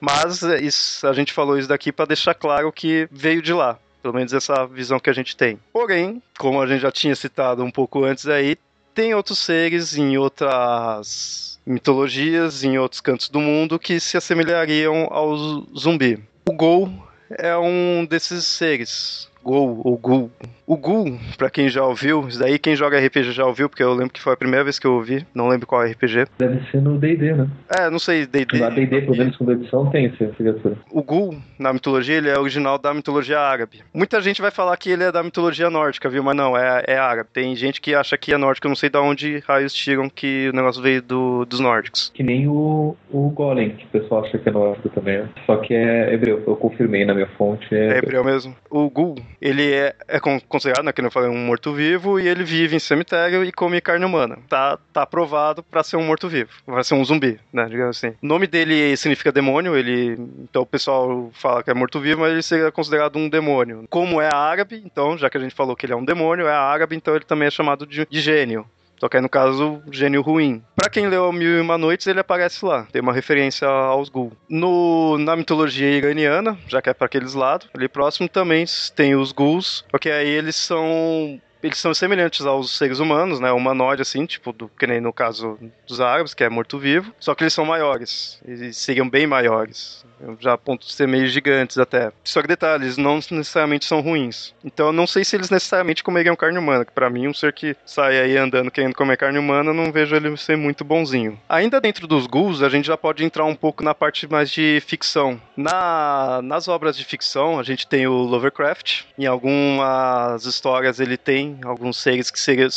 [0.00, 3.78] Mas isso, a gente falou isso daqui para deixar claro que veio de lá.
[4.02, 5.58] Pelo menos essa visão que a gente tem.
[5.72, 8.56] Porém, como a gente já tinha citado um pouco antes aí,
[8.94, 15.36] tem outros seres em outras mitologias, em outros cantos do mundo que se assemelhariam ao
[15.76, 16.22] zumbi.
[16.48, 16.90] O Gol
[17.30, 19.28] é um desses seres.
[19.42, 20.30] Gol ou Gul,
[20.70, 23.92] o Gul, pra quem já ouviu, isso daí quem joga RPG já ouviu, porque eu
[23.92, 26.26] lembro que foi a primeira vez que eu ouvi, não lembro qual RPG.
[26.38, 27.48] Deve ser no D&D, né?
[27.76, 28.60] É, não sei, D&D.
[28.60, 30.76] Na D&D, pelo menos segunda edição, tem essa criatura.
[30.92, 33.80] O Gul, na mitologia, ele é original da mitologia árabe.
[33.92, 36.22] Muita gente vai falar que ele é da mitologia nórdica, viu?
[36.22, 37.30] Mas não, é, é árabe.
[37.32, 40.50] Tem gente que acha que é nórdico, eu não sei de onde raios tiram que
[40.50, 42.12] o negócio veio do, dos nórdicos.
[42.14, 45.18] Que nem o, o Golem, que o pessoal acha que é nórdico também.
[45.18, 45.28] Né?
[45.46, 47.66] Só que é hebreu, eu confirmei na minha fonte.
[47.74, 48.54] É, é hebreu mesmo.
[48.70, 50.20] O Gul, ele é, é
[50.60, 54.04] considerado, né, que eu falei, um morto-vivo e ele vive em cemitério e come carne
[54.04, 54.38] humana.
[54.48, 58.14] Tá, tá aprovado para ser um morto-vivo, vai ser um zumbi, né, digamos assim.
[58.22, 62.42] O nome dele significa demônio, ele, então o pessoal fala que é morto-vivo, mas ele
[62.42, 63.86] seria considerado um demônio.
[63.88, 66.54] Como é árabe, então, já que a gente falou que ele é um demônio, é
[66.54, 68.66] árabe, então ele também é chamado de, de gênio
[69.00, 70.62] Só que aí, no caso, gênio ruim.
[70.76, 72.86] Pra quem leu Mil e Uma Noites, ele aparece lá.
[72.92, 74.32] Tem uma referência aos Gul.
[74.46, 79.32] No, na mitologia iraniana, já que é pra aqueles lados, ali próximo também tem os
[79.32, 79.84] Guls.
[79.90, 83.52] Porque aí eles são eles são semelhantes aos seres humanos, né?
[83.52, 87.12] Humanoide, assim, tipo, do, que nem no caso dos árabes, que é morto-vivo.
[87.18, 88.40] Só que eles são maiores.
[88.46, 90.04] Eles seriam bem maiores.
[90.38, 92.12] Já a ponto de ser meio gigantes até.
[92.24, 94.54] Só que detalhes, não necessariamente são ruins.
[94.64, 96.84] Então eu não sei se eles necessariamente comeriam carne humana.
[96.84, 100.14] Que pra mim, um ser que sai aí andando querendo comer carne humana, não vejo
[100.14, 101.38] ele ser muito bonzinho.
[101.48, 104.82] Ainda dentro dos ghouls, a gente já pode entrar um pouco na parte mais de
[104.86, 105.40] ficção.
[105.56, 109.04] Na, nas obras de ficção, a gente tem o Lovecraft.
[109.18, 112.68] Em algumas histórias ele tem alguns seres que seriam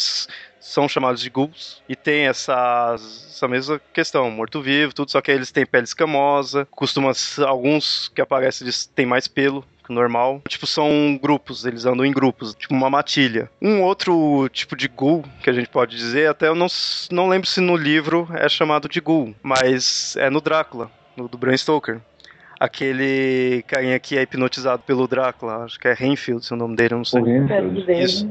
[0.63, 5.51] são chamados de ghouls e tem essa, essa mesma questão, morto-vivo, tudo, só que eles
[5.51, 7.11] têm pele escamosa, costuma
[7.45, 10.41] alguns que aparecem eles têm mais pelo que o normal.
[10.47, 13.51] Tipo, são grupos, eles andam em grupos, tipo uma matilha.
[13.61, 16.67] Um outro tipo de ghoul que a gente pode dizer, até eu não,
[17.11, 21.37] não lembro se no livro é chamado de ghoul, mas é no Drácula, no do
[21.37, 21.99] Bram Stoker
[22.63, 26.95] aquele carinha que é hipnotizado pelo Drácula, acho que é Renfield, se o nome dele,
[26.95, 27.21] não sei.
[28.01, 28.29] Isso.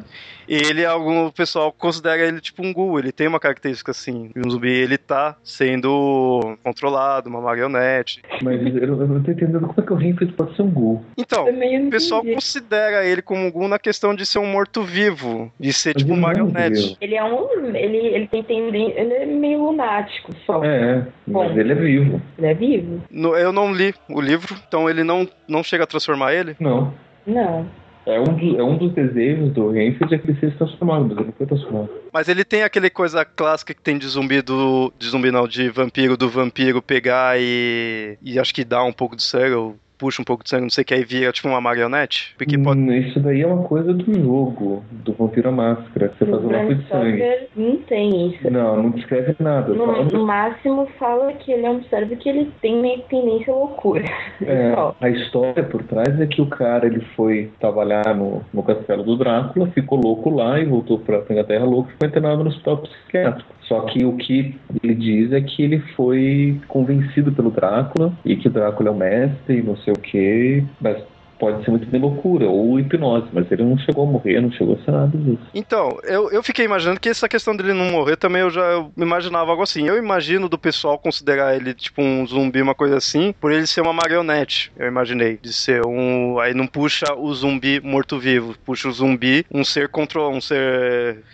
[0.49, 4.31] E ele, algum pessoal considera ele tipo um ghoul, ele tem uma característica assim.
[4.37, 8.23] Um zumbi, ele tá sendo controlado, uma marionete.
[8.43, 11.05] Mas eu, eu não tô entendendo como é que o Renfield pode ser um ghoul.
[11.17, 15.73] Então, o pessoal considera ele como um ghoul na questão de ser um morto-vivo, de
[15.73, 16.97] ser Mas tipo um é marionete.
[17.01, 17.75] Ele é um.
[17.75, 19.01] Ele, ele tem tendência.
[19.01, 20.65] Ele é meio lunático só.
[20.65, 22.23] É, mas Bom, ele é vivo.
[22.39, 23.03] Ele é vivo?
[23.11, 26.57] No, eu não li o livro, então ele não, não chega a transformar ele?
[26.59, 26.95] Não.
[27.27, 27.67] Não.
[28.05, 31.17] É um, do, é um dos desejos do Renfield é que ele seja transformado, mas
[31.17, 31.91] ele não foi transformado.
[32.13, 34.93] Mas ele tem aquele coisa clássica que tem de zumbi do.
[34.99, 38.19] De zumbi não, de vampiro, do vampiro pegar e.
[38.21, 40.71] E acho que dá um pouco de sangue, ou puxa um pouco de sangue, não
[40.71, 42.35] sei o que, aí vira tipo uma marionete?
[42.37, 42.81] Porque pode...
[42.81, 46.51] Hum, isso daí é uma coisa do jogo, do Vampiro à Máscara, você faz um
[46.51, 47.23] lápis de sangue.
[47.55, 48.51] Não tem isso.
[48.51, 49.73] Não, não descreve nada.
[49.73, 54.03] No, no máximo fala que ele observa que ele tem meio tendência à loucura.
[54.45, 59.05] É, a história por trás é que o cara ele foi trabalhar no, no castelo
[59.05, 62.79] do Drácula, ficou louco lá e voltou pra Inglaterra louco e foi internado no hospital
[62.79, 63.49] psiquiátrico.
[63.69, 68.49] Só que o que ele diz é que ele foi convencido pelo Drácula e que
[68.49, 71.03] o Drácula é o mestre e não sei o que, mas
[71.43, 74.79] pode ser muito bem loucura ou hipnose, mas ele não chegou a morrer, não chegou
[74.81, 75.43] a ser nada disso.
[75.53, 78.93] Então, eu, eu fiquei imaginando que essa questão dele não morrer também eu já eu
[78.97, 79.89] imaginava algo assim.
[79.89, 83.81] Eu imagino do pessoal considerar ele tipo um zumbi, uma coisa assim, por ele ser
[83.81, 85.37] uma marionete, eu imaginei.
[85.43, 86.39] De ser um.
[86.39, 91.25] Aí não puxa o zumbi morto-vivo, puxa o zumbi, um ser control, um ser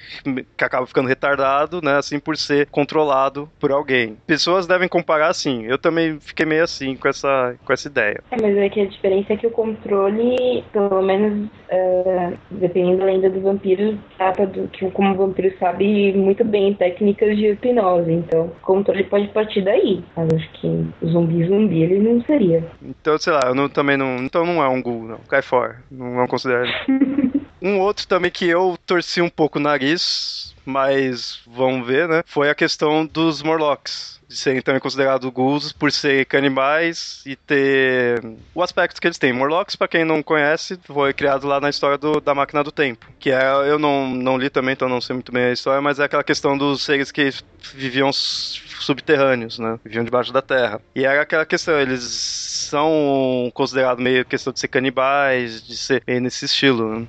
[0.57, 1.99] que acaba ficando retardado, né?
[1.99, 4.17] Assim, por ser controlado por alguém.
[4.27, 5.65] Pessoas devem comparar assim.
[5.65, 8.23] Eu também fiquei meio assim com essa, com essa ideia.
[8.31, 12.99] É, mas é que a diferença é que o controle controle, pelo menos uh, dependendo
[12.99, 17.49] da lenda do vampiro, trata do que como o vampiro sabe muito bem técnicas de
[17.49, 18.13] hipnose.
[18.13, 20.03] Então, o controle pode partir daí.
[20.17, 22.65] Mas acho que zumbi zumbi ele não seria.
[22.83, 24.17] Então, sei lá, eu não, também não.
[24.17, 25.19] Então não é um ghoul, não.
[25.29, 25.83] Cai fora.
[25.91, 26.69] Não, não considero.
[27.61, 32.23] um outro também que eu torci um pouco o nariz, mas vamos ver, né?
[32.27, 38.23] Foi a questão dos Morlocks de serem também considerados ghouls por ser canibais e ter
[38.55, 39.33] o aspecto que eles têm.
[39.33, 43.07] Morlocks, para quem não conhece, foi criado lá na história do, da Máquina do Tempo,
[43.19, 45.99] que é, eu não, não li também, então não sei muito bem a história, mas
[45.99, 47.31] é aquela questão dos seres que
[47.75, 49.81] viviam subterrâneos, né?
[49.83, 50.81] Viviam debaixo da terra.
[50.95, 56.45] E era aquela questão, eles são considerados meio questão de ser canibais, de ser nesse
[56.45, 57.07] estilo, né?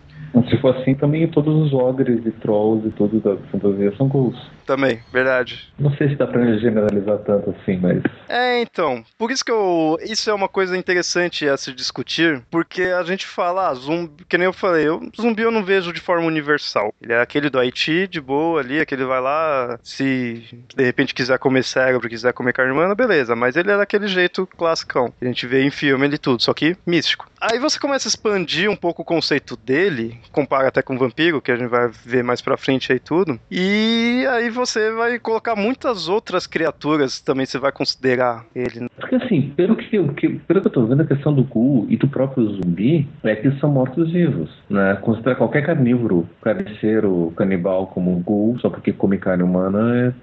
[0.49, 4.37] Se for assim, também todos os ogres e trolls e todos da fantasia são ghouls.
[4.69, 5.67] Também, verdade.
[5.79, 8.03] Não sei se dá pra generalizar tanto assim, mas.
[8.27, 9.03] É, então.
[9.17, 9.97] Por isso que eu.
[10.03, 14.23] Isso é uma coisa interessante a se discutir, porque a gente fala, ah, zumbi.
[14.25, 16.93] Que nem eu falei, eu, zumbi eu não vejo de forma universal.
[17.01, 20.43] Ele é aquele do Haiti, de boa ali, aquele vai lá, se
[20.75, 23.35] de repente quiser comer cérebro, quiser comer carne humana, beleza.
[23.35, 25.11] Mas ele é daquele jeito classicão.
[25.19, 27.27] A gente vê em filme ele tudo, só que místico.
[27.41, 31.41] Aí você começa a expandir um pouco o conceito dele, compara até com o vampiro,
[31.41, 33.39] que a gente vai ver mais pra frente aí tudo.
[33.49, 38.81] E aí você vai colocar muitas outras criaturas também você vai considerar ele.
[38.81, 38.87] Né?
[38.97, 41.85] Porque assim, pelo que, eu, que, pelo que eu tô vendo, a questão do Ghoul
[41.89, 44.95] e do próprio zumbi é que são mortos-vivos, né?
[45.01, 50.13] Considerar qualquer carnívoro, carniceiro, canibal como um Ghoul, só porque come carne humana, é...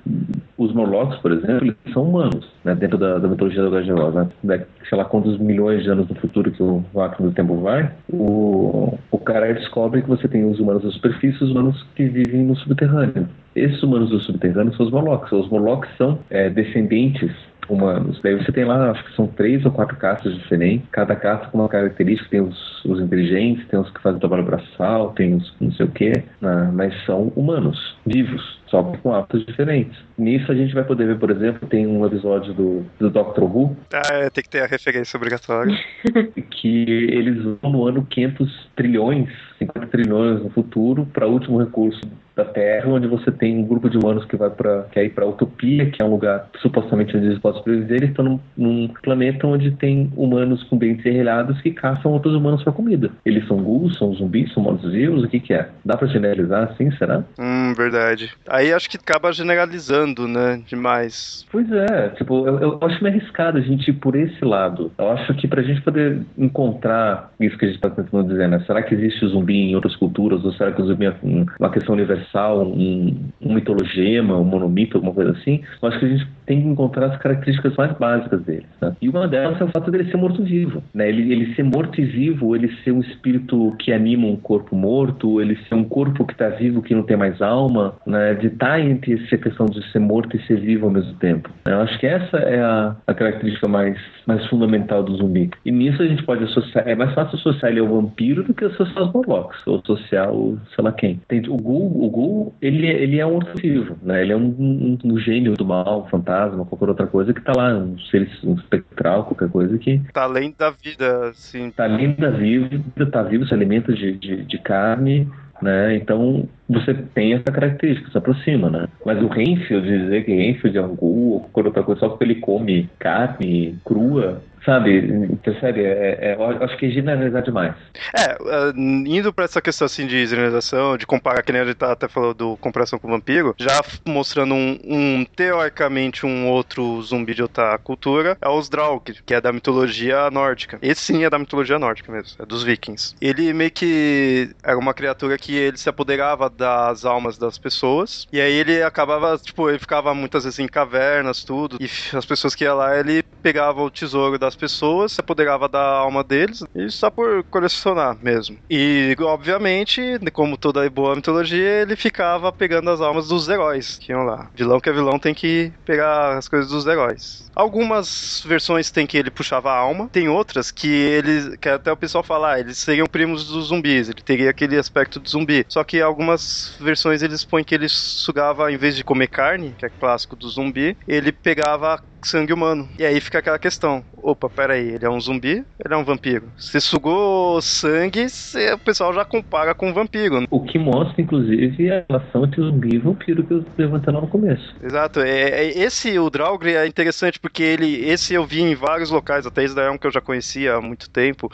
[0.58, 2.74] os Morlocks, por exemplo, eles são humanos, né?
[2.74, 4.66] Dentro da, da mitologia do HGO, né?
[4.88, 8.98] Sei lá quantos milhões de anos no futuro que o máquina do tempo vai, o,
[9.10, 12.44] o cara descobre que você tem os humanos da superfície e os humanos que vivem
[12.44, 13.26] no subterrâneo.
[13.56, 15.32] Esses humanos do subterrâneo são os Morlocks.
[15.32, 17.32] Os Morlocks são é, descendentes
[17.68, 18.20] humanos.
[18.22, 21.58] Daí você tem lá, acho que são três ou quatro castas diferentes, cada casta com
[21.58, 25.72] uma característica, tem os, os inteligentes, tem os que fazem trabalho braçal, tem os não
[25.72, 26.70] sei o que, né?
[26.72, 29.96] mas são humanos, vivos só que com hábitos diferentes.
[30.18, 33.76] Nisso a gente vai poder ver, por exemplo, tem um episódio do, do Doctor Who.
[33.92, 35.76] Ah, é, tem que ter a referência obrigatória.
[36.50, 42.00] que eles vão no ano 500 trilhões, 50 trilhões no futuro, para o último recurso
[42.36, 45.26] da Terra, onde você tem um grupo de humanos que vai para quer ir para
[45.26, 47.96] Utopia, que é um lugar supostamente onde eles podem sobreviver.
[47.96, 52.62] Eles estão num, num, planeta onde tem humanos com dentes enrelhados que caçam outros humanos
[52.62, 53.10] para comida.
[53.24, 55.70] Eles são ghouls, são zumbis, são mortos-vivos, o que que é?
[55.82, 57.24] Dá para generalizar assim, será?
[57.38, 58.30] Hum, verdade.
[58.46, 61.46] Aí acho que acaba generalizando, né, demais.
[61.50, 64.92] Pois é, tipo, eu, eu acho meio arriscado a gente ir por esse lado.
[64.98, 68.62] Eu acho que pra gente poder encontrar isso que a gente tá tentando dizer, né?
[68.66, 70.44] Será que existe zumbi em outras culturas?
[70.44, 71.14] Ou será que o zumbi é
[71.58, 72.25] uma questão universal?
[72.26, 76.62] Universal, um, um mitologema, um monomito, alguma coisa assim, eu acho que a gente tem
[76.62, 78.66] que encontrar as características mais básicas dele.
[78.80, 78.94] Né?
[79.00, 80.82] E uma delas é o fato dele ser morto-vivo.
[80.94, 81.08] Né?
[81.08, 85.40] Ele, ele ser morto e vivo, ele ser um espírito que anima um corpo morto,
[85.40, 88.34] ele ser um corpo que está vivo, que não tem mais alma, né?
[88.34, 91.50] de estar tá entre essa questão de ser morto e ser vivo ao mesmo tempo.
[91.66, 91.72] Né?
[91.72, 95.50] Eu acho que essa é a, a característica mais, mais fundamental do zumbi.
[95.64, 98.64] E nisso a gente pode associar, é mais fácil associar ele ao vampiro do que
[98.64, 101.20] associar aos Morlocks, ou associar o sei lá quem.
[101.28, 104.22] Tem, o Gul, o Gul ele, ele é um morto-vivo, né?
[104.22, 107.52] ele é um, um, um gênio do mal, um fantasma, qualquer outra coisa que tá
[107.54, 110.00] lá, um ser um espectral, qualquer coisa que.
[110.12, 111.70] Tá além da vida, assim.
[111.70, 115.28] Tá além da vida, tá vivo, se alimenta de, de, de carne,
[115.60, 115.94] né?
[115.96, 118.88] Então você tem essa característica, se aproxima, né?
[119.04, 122.24] Mas o Renfield, dizer que Renfield é um ghoul ou qualquer outra coisa só porque
[122.24, 125.84] ele come carne crua, Sabe, percebe?
[125.84, 127.72] É, é, acho que é generalizar demais.
[128.12, 131.92] É, é, indo pra essa questão assim de generalização, de comparar, que nem gente tá
[131.92, 137.32] até falou do comparação com o vampiro, já mostrando um, um, teoricamente um outro zumbi
[137.32, 140.80] de outra cultura, é os Draug, que é da mitologia nórdica.
[140.82, 143.14] Esse sim é da mitologia nórdica mesmo, é dos vikings.
[143.20, 148.40] Ele meio que era uma criatura que ele se apoderava das almas das pessoas, e
[148.40, 152.64] aí ele acabava, tipo, ele ficava muitas vezes em cavernas, tudo, e as pessoas que
[152.64, 157.10] iam lá, ele pegava o tesouro das pessoas, se apoderava da alma deles, e só
[157.10, 158.58] por colecionar mesmo.
[158.68, 160.00] E, obviamente,
[160.32, 164.50] como toda boa mitologia, ele ficava pegando as almas dos heróis que iam lá.
[164.54, 167.50] Vilão que é vilão tem que pegar as coisas dos heróis.
[167.54, 171.96] Algumas versões tem que ele puxava a alma, tem outras que ele, que até o
[171.96, 175.64] pessoal fala, ah, eles seriam primos dos zumbis, ele teria aquele aspecto de zumbi.
[175.68, 179.86] Só que algumas versões eles põem que ele sugava, em vez de comer carne, que
[179.86, 182.88] é clássico do zumbi, ele pegava sangue humano.
[182.98, 185.64] E aí fica aquela questão: opa, peraí, ele é um zumbi?
[185.84, 186.50] Ele é um vampiro?
[186.56, 188.26] Se sugou sangue,
[188.74, 190.44] o pessoal já compara com um vampiro.
[190.50, 194.74] O que mostra, inclusive, a relação entre zumbi e vampiro que eu levantando no começo.
[194.82, 195.20] Exato.
[195.20, 199.46] É, é, esse, o Draugr, é interessante porque ele, esse eu vi em vários locais,
[199.46, 201.50] até esse daí é um que eu já conhecia há muito tempo.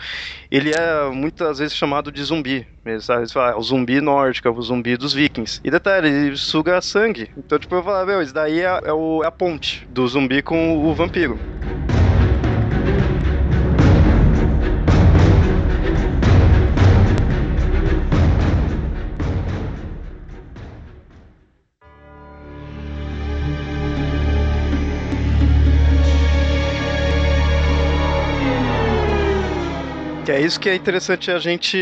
[0.51, 2.67] Ele é muitas vezes chamado de zumbi?
[2.85, 5.61] Eles falam, é o zumbi nórdico, é o zumbi dos vikings.
[5.65, 7.31] E detalhe, ele suga sangue.
[7.37, 10.43] Então, tipo, eu falo, meu, isso daí é, é, o, é a ponte do zumbi
[10.43, 11.39] com o vampiro.
[30.33, 31.77] É isso que é interessante a gente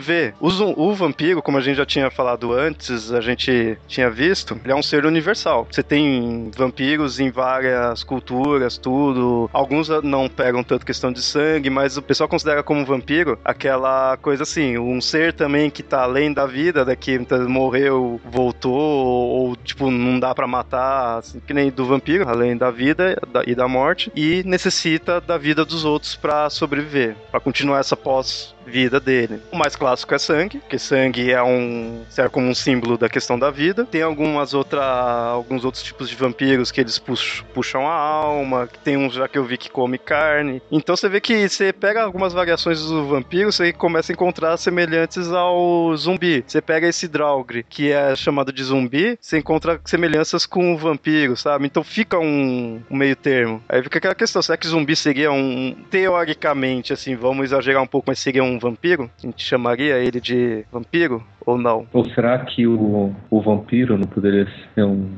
[0.00, 0.34] ver.
[0.40, 4.72] O, o, vampiro, como a gente já tinha falado antes, a gente tinha visto, ele
[4.72, 5.66] é um ser universal.
[5.70, 9.50] Você tem vampiros em várias culturas, tudo.
[9.52, 14.44] Alguns não pegam tanto questão de sangue, mas o pessoal considera como vampiro aquela coisa
[14.44, 19.90] assim, um ser também que tá além da vida, daqui né, morreu, voltou, ou tipo,
[19.90, 24.10] não dá para matar, assim, que nem do vampiro, além da vida e da morte,
[24.16, 29.40] e necessita da vida dos outros para sobreviver, para continuar essa pós vida dele.
[29.52, 33.38] O mais clássico é sangue, porque sangue é um serve como um símbolo da questão
[33.38, 33.84] da vida.
[33.84, 38.96] Tem algumas outra, alguns outros tipos de vampiros que eles puxam, puxam a alma, tem
[38.96, 40.60] uns já que eu vi que come carne.
[40.70, 45.30] Então você vê que você pega algumas variações do vampiro, você começa a encontrar semelhantes
[45.30, 46.44] ao zumbi.
[46.46, 51.36] Você pega esse Draugr, que é chamado de zumbi, você encontra semelhanças com o vampiro,
[51.36, 51.66] sabe?
[51.66, 53.62] Então fica um, um meio termo.
[53.68, 58.08] Aí fica aquela questão, será que zumbi seria um teoricamente assim, vamos exagerar um pouco,
[58.08, 59.10] mas seria um vampiro?
[59.18, 61.86] A gente chamaria ele de vampiro ou não?
[61.92, 65.08] Ou será que o, o vampiro não poderia ser um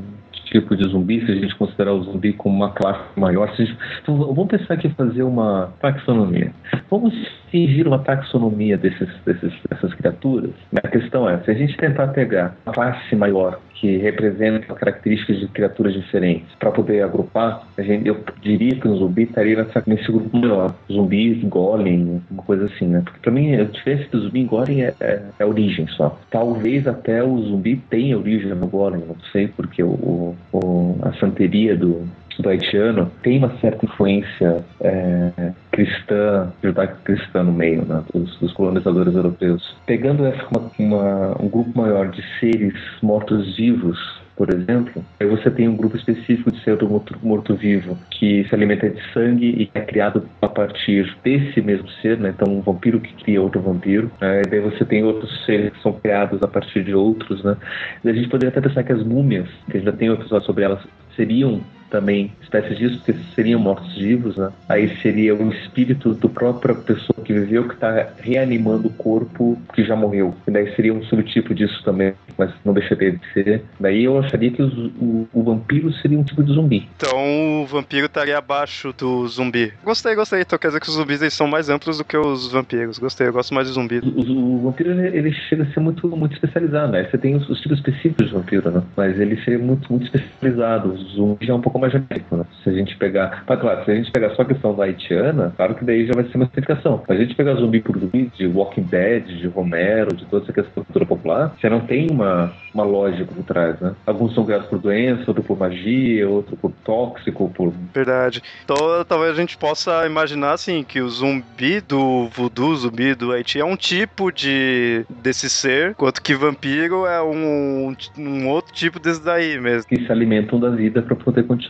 [0.50, 3.54] tipo de zumbi, se a gente considerar o zumbi como uma classe maior.
[3.54, 6.52] Gente, então, vamos pensar aqui fazer uma taxonomia.
[6.90, 7.14] Vamos
[7.50, 10.50] fingir uma taxonomia desses, desses, dessas criaturas.
[10.76, 15.48] A questão é, se a gente tentar pegar a classe maior que representa características de
[15.48, 20.10] criaturas diferentes para poder agrupar, a gente, eu diria que o zumbi estaria nessa, nesse
[20.10, 20.74] grupo maior.
[20.90, 23.02] Zumbis, golem, uma coisa assim, né?
[23.04, 26.18] Porque para mim a diferença do zumbi e golem é, é, é, origem só.
[26.30, 31.76] Talvez até o zumbi tenha origem no golem, não sei, porque o, o a santeria
[31.76, 32.08] do,
[32.38, 39.14] do haitiano tem uma certa influência é, cristã, judaico-cristã no meio, né, dos, dos, colonizadores
[39.14, 39.76] europeus.
[39.86, 43.98] Pegando essa, uma, uma, um grupo maior de seres mortos-vivos
[44.38, 46.78] por exemplo, aí você tem um grupo específico de ser
[47.24, 52.32] morto-vivo que se alimenta de sangue e é criado a partir desse mesmo ser, né?
[52.36, 54.08] Então, um vampiro que cria outro vampiro.
[54.20, 54.42] Né?
[54.42, 57.56] E daí você tem outros seres que são criados a partir de outros, né?
[58.04, 60.62] E a gente poderia até pensar que as múmias, que já tem um episódio sobre
[60.62, 60.78] elas,
[61.16, 61.60] seriam
[61.90, 64.50] também espécies disso, porque seriam mortos-vivos, né?
[64.68, 69.84] Aí seria o espírito do própria pessoa que viveu que está reanimando o corpo que
[69.84, 70.34] já morreu.
[70.46, 73.64] E daí seria um subtipo disso também, mas não deixaria de ser.
[73.78, 76.88] Daí eu acharia que os, o, o, vampiro seria um tipo de zumbi.
[76.96, 79.72] Então o vampiro estaria abaixo do zumbi.
[79.84, 80.40] Gostei, gostei.
[80.40, 82.98] Então quer dizer que os zumbis eles são mais amplos do que os vampiros.
[82.98, 83.98] Gostei, eu gosto mais de zumbi.
[83.98, 87.04] O, o, o vampiro ele, chega a ser muito, muito especializado, né?
[87.10, 88.82] Você tem os, os tipos específicos de vampiro, né?
[88.96, 90.92] Mas ele seria muito, muito especializado.
[90.92, 92.44] O zumbi já é um pouco mais genérico, né?
[92.62, 93.44] Se a gente pegar.
[93.46, 96.12] Mas claro, se a gente pegar só a questão da haitiana, claro que daí já
[96.14, 97.02] vai ser uma simplificação.
[97.08, 100.52] Mas a gente pegar zumbi por zumbi, de Walking Dead, de Romero, de toda essa
[100.52, 103.94] questão da cultura popular, você não tem uma, uma lógica por trás, né?
[104.06, 107.72] Alguns são criados por doença, outro por magia, outro por tóxico, por.
[107.94, 108.42] Verdade.
[108.64, 108.76] Então
[109.06, 113.64] talvez a gente possa imaginar assim que o zumbi do voodoo, zumbi do Haiti é
[113.64, 119.60] um tipo de desse ser, enquanto que vampiro é um, um outro tipo desse daí
[119.60, 119.88] mesmo.
[119.88, 121.67] Que se alimentam da vida para poder continuar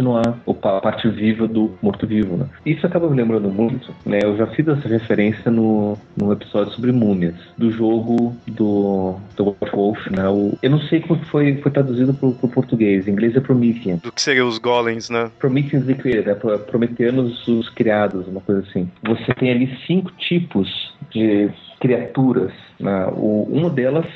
[0.62, 2.46] a parte viva do morto-vivo, né?
[2.64, 4.20] Isso acaba me lembrando muito, né?
[4.22, 10.06] Eu já fiz essa referência no, no episódio sobre múmias, do jogo do, do Wolf,
[10.08, 10.28] né?
[10.28, 13.96] O, eu não sei como foi, foi traduzido pro, pro português, em inglês é Promethean.
[13.96, 15.30] Do que seriam os golems, né?
[15.38, 16.34] Prometheans the Created, né?
[16.34, 18.90] Prometeanos os criados, uma coisa assim.
[19.02, 22.52] Você tem ali cinco tipos de criaturas.
[22.78, 23.06] Né?
[23.12, 24.06] O, uma delas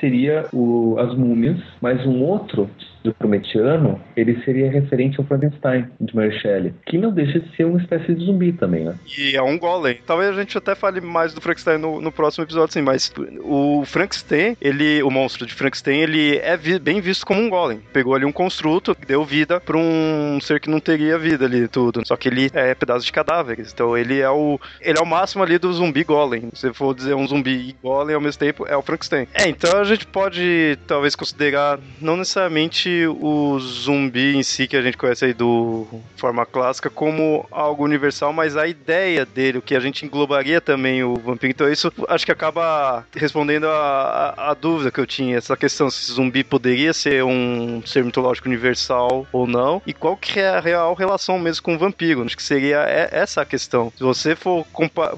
[0.00, 2.68] seria o, as múmias, mas um outro
[3.02, 7.64] do Prometiano, ele seria referente ao Frankenstein, de Mary Shelley, que não deixa de ser
[7.64, 8.94] uma espécie de zumbi também, né?
[9.16, 9.98] E é um golem.
[10.06, 13.84] Talvez a gente até fale mais do Frankenstein no, no próximo episódio, sim, mas o
[13.84, 17.80] Frankenstein, ele, o monstro de Frankenstein, ele é vi, bem visto como um golem.
[17.92, 22.02] Pegou ali um construto, deu vida para um ser que não teria vida ali tudo.
[22.06, 23.72] Só que ele é pedaço de cadáveres.
[23.72, 26.48] Então ele é o ele é o máximo ali do zumbi golem.
[26.52, 29.26] Se for dizer um zumbi e golem ao mesmo tempo, é o Frankenstein.
[29.34, 34.82] É, então a gente pode talvez considerar não necessariamente o zumbi em si que a
[34.82, 39.74] gente conhece aí do forma clássica como algo universal, mas a ideia dele, o que
[39.74, 41.50] a gente englobaria também o vampiro.
[41.50, 45.90] Então isso acho que acaba respondendo a, a, a dúvida que eu tinha, essa questão
[45.90, 50.60] se zumbi poderia ser um ser mitológico universal ou não, e qual que é a
[50.60, 52.22] real relação mesmo com o vampiro.
[52.22, 53.92] Acho que seria essa a questão.
[53.96, 54.66] Se você for,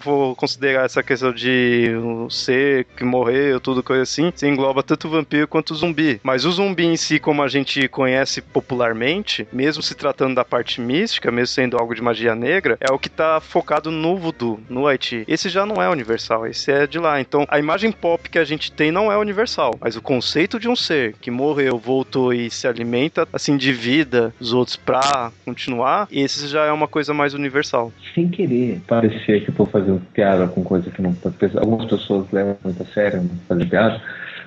[0.01, 5.09] for considerar essa questão de um ser que morreu, tudo coisa assim, você engloba tanto
[5.09, 6.19] vampiro quanto zumbi.
[6.23, 10.81] Mas o zumbi em si, como a gente conhece popularmente, mesmo se tratando da parte
[10.81, 14.87] mística, mesmo sendo algo de magia negra, é o que está focado no voodoo, no
[14.87, 15.25] Haiti.
[15.29, 17.21] Esse já não é universal, esse é de lá.
[17.21, 20.69] Então, a imagem pop que a gente tem não é universal, mas o conceito de
[20.69, 26.09] um ser que morreu, voltou e se alimenta assim de vida os outros pra continuar,
[26.11, 27.93] esse já é uma coisa mais universal.
[28.15, 31.15] Sem querer parecer que eu tô fazendo piada com coisa que não
[31.57, 34.01] algumas pessoas levam muito a sério, não fazer piada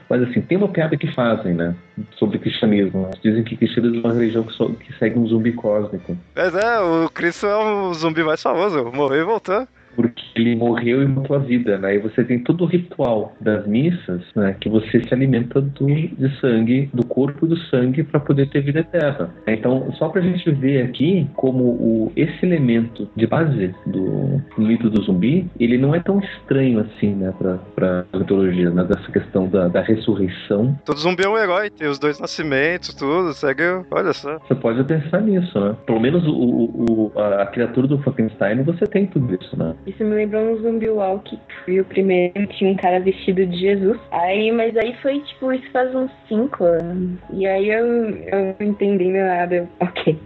[0.10, 1.76] mas assim, tem uma piada que fazem, né?
[2.18, 3.10] Sobre cristianismo.
[3.24, 6.18] Dizem que cristianismo é uma religião que, que segue um zumbi cósmico.
[6.36, 11.02] Mas é, o Cristo é o zumbi mais famoso, morreu e voltou porque ele morreu
[11.02, 11.96] e matou a vida, né?
[11.96, 14.56] E você tem todo o ritual das missas, né?
[14.60, 18.80] Que você se alimenta do, de sangue, do corpo do sangue para poder ter vida
[18.80, 19.30] eterna.
[19.48, 24.62] Então, só para a gente ver aqui como o, esse elemento de base do, do
[24.62, 27.34] mito do zumbi, ele não é tão estranho assim, né?
[27.76, 28.84] Para a mitologia, né?
[28.84, 30.78] Dessa questão da, da ressurreição.
[30.86, 34.40] Todo zumbi é um herói, tem os dois nascimentos, tudo, segue, olha só.
[34.40, 35.76] Você pode pensar nisso, né?
[35.86, 39.74] Pelo menos o, o a, a criatura do Frankenstein, você tem tudo isso, né?
[39.86, 41.38] Isso me lembrou um zumbi walk.
[41.66, 44.00] Fui o primeiro, tinha um cara vestido de Jesus.
[44.12, 47.20] Aí, mas aí foi tipo, isso faz uns 5 anos.
[47.32, 49.68] E aí eu, eu não entendi nada.
[49.80, 50.18] Ok.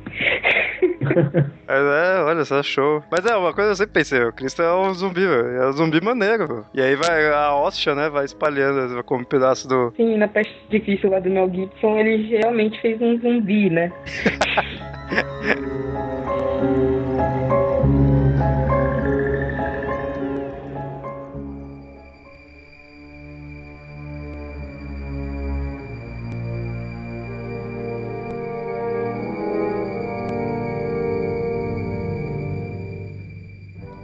[1.68, 3.04] é, olha só, show.
[3.12, 5.26] Mas é, uma coisa eu sempre pensei, o Cristo é um zumbi.
[5.26, 6.66] É um zumbi maneiro.
[6.74, 8.10] E aí vai a hóstia, né?
[8.10, 9.94] Vai espalhando como um pedaço do.
[9.96, 13.92] Sim, na peste de Cristo lá do Mel Gibson, ele realmente fez um zumbi, né?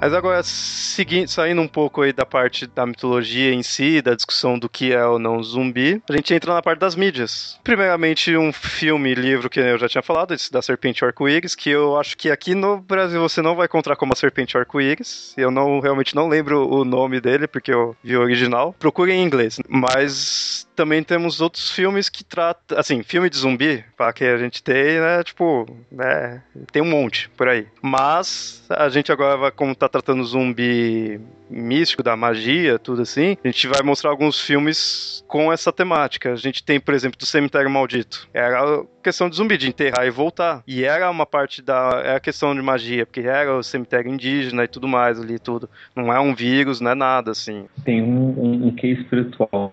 [0.04, 4.60] Mas agora, seguindo, saindo um pouco aí da parte da mitologia em si, da discussão
[4.60, 7.58] do que é ou não zumbi, a gente entra na parte das mídias.
[7.64, 11.98] Primeiramente, um filme, livro que eu já tinha falado, esse da Serpente Arco-Íris, que eu
[11.98, 15.34] acho que aqui no Brasil você não vai encontrar como a Serpente Arco-Íris.
[15.38, 18.76] Eu não realmente não lembro o nome dele, porque eu vi o original.
[18.78, 19.58] Procure em inglês.
[19.70, 22.78] Mas também temos outros filmes que tratam.
[22.78, 25.24] Assim, filme de zumbi, para que a gente tem, né?
[25.24, 26.42] Tipo, né?
[26.72, 27.68] Tem um monte por aí.
[27.82, 31.20] Mas a gente agora, como tá tratando zumbi
[31.50, 36.34] místico, da magia, tudo assim, a gente vai mostrar alguns filmes com essa temática.
[36.34, 38.28] A gente tem, por exemplo, do Cemitério Maldito.
[38.34, 40.64] Era questão de zumbi, de enterrar e voltar.
[40.68, 42.02] E era uma parte da.
[42.04, 45.70] Era questão de magia, porque era o cemitério indígena e tudo mais ali, tudo.
[45.96, 47.66] Não é um vírus, não é nada, assim.
[47.84, 49.72] Tem um, um, um que espiritual.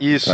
[0.00, 0.32] Isso.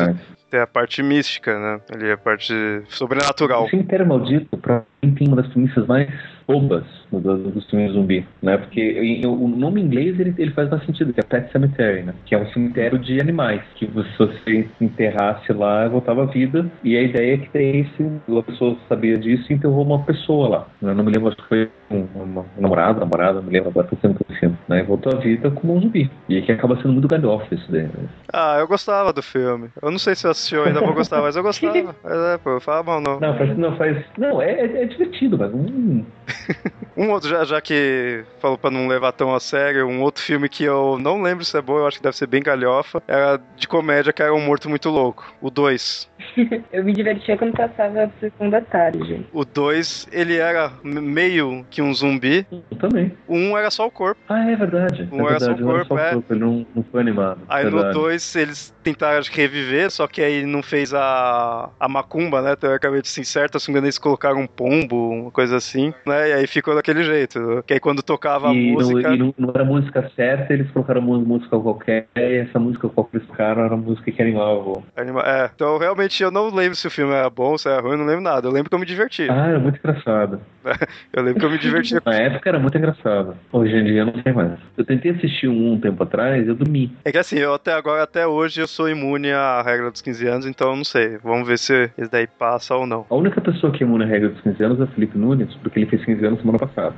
[0.50, 1.80] É a parte mística, né?
[1.94, 2.54] Ali, a parte
[2.88, 3.66] sobrenatural.
[3.66, 6.08] O cemitério maldito, pra mim, tem uma das premissas mais
[6.46, 8.56] bobas dos filmes zumbi, né?
[8.56, 12.14] Porque o nome em inglês ele, ele faz mais sentido, que é Pet Cemetery, né?
[12.24, 16.66] Que é um cemitério de animais, que se você enterrasse lá, voltava à vida.
[16.82, 20.48] E a ideia é que tem esse, a pessoa sabia disso e enterrou uma pessoa
[20.48, 20.66] lá.
[20.80, 24.18] Eu não me lembro, acho que foi uma, namorada, namorada, me lembro agora, tô sendo
[24.38, 24.82] filme, né?
[24.82, 26.10] Voltou à vida como um zumbi.
[26.28, 27.84] E que acaba sendo muito galhofa isso daí.
[27.84, 28.08] Né?
[28.32, 29.70] Ah, eu gostava do filme.
[29.80, 31.68] Eu não sei se eu assisti ou ainda vou gostar, mas eu gostava.
[32.02, 33.20] Mas é, pô, fala mal não.
[33.20, 34.04] Não, faz, não, faz.
[34.16, 36.04] Não, é, é, é divertido, mas um.
[36.96, 40.48] um outro, já, já que falou pra não levar tão a sério, um outro filme
[40.48, 43.40] que eu não lembro se é bom, eu acho que deve ser bem galhofa, era
[43.56, 45.32] de comédia que era Um Morto Muito Louco.
[45.40, 46.08] O 2.
[46.72, 49.28] eu me divertia quando passava a segunda tarde, gente.
[49.32, 52.46] O 2, ele era meio que um zumbi.
[52.70, 53.12] Eu também.
[53.28, 54.20] Um era só o corpo.
[54.28, 55.08] Ah, é verdade.
[55.12, 55.44] Um é era verdade.
[55.44, 56.10] só o corpo, só é.
[56.10, 57.40] O corpo, ele não, não foi animado.
[57.48, 57.86] Aí verdade.
[57.88, 62.56] no 2 eles tentaram reviver, só que aí não fez a, a macumba, né?
[62.56, 66.30] Teoricamente, assim, certo, se não eles colocaram um pombo, uma coisa assim, né?
[66.30, 67.62] E aí ficou daquele jeito.
[67.66, 69.08] Que aí quando tocava e a música.
[69.08, 72.58] Não, e não, não era a música certa, eles colocaram uma música qualquer, e essa
[72.58, 74.82] música qualquer que eles colocaram era a música que animava.
[74.96, 75.22] Anima...
[75.22, 77.98] É, então realmente eu não lembro se o filme era bom, se era ruim, eu
[77.98, 78.46] não lembro nada.
[78.46, 79.26] Eu lembro que eu me diverti.
[79.30, 80.40] Ah, era muito engraçado.
[81.12, 82.02] eu lembro que eu me divertia.
[82.04, 83.36] Na época era muito engraçado.
[83.52, 84.58] Hoje em dia não sei mais.
[84.76, 86.92] Eu tentei assistir um, um tempo atrás, eu dormi.
[87.04, 90.26] É que assim, eu até agora, até hoje, eu sou imune à regra dos 15
[90.26, 91.18] anos, então eu não sei.
[91.18, 93.06] Vamos ver se esse daí passa ou não.
[93.10, 95.54] A única pessoa que é imune à regra dos 15 anos é o Felipe Nunes,
[95.56, 96.94] porque ele fez 15 anos semana passada.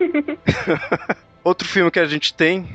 [1.44, 2.66] Outro filme que a gente tem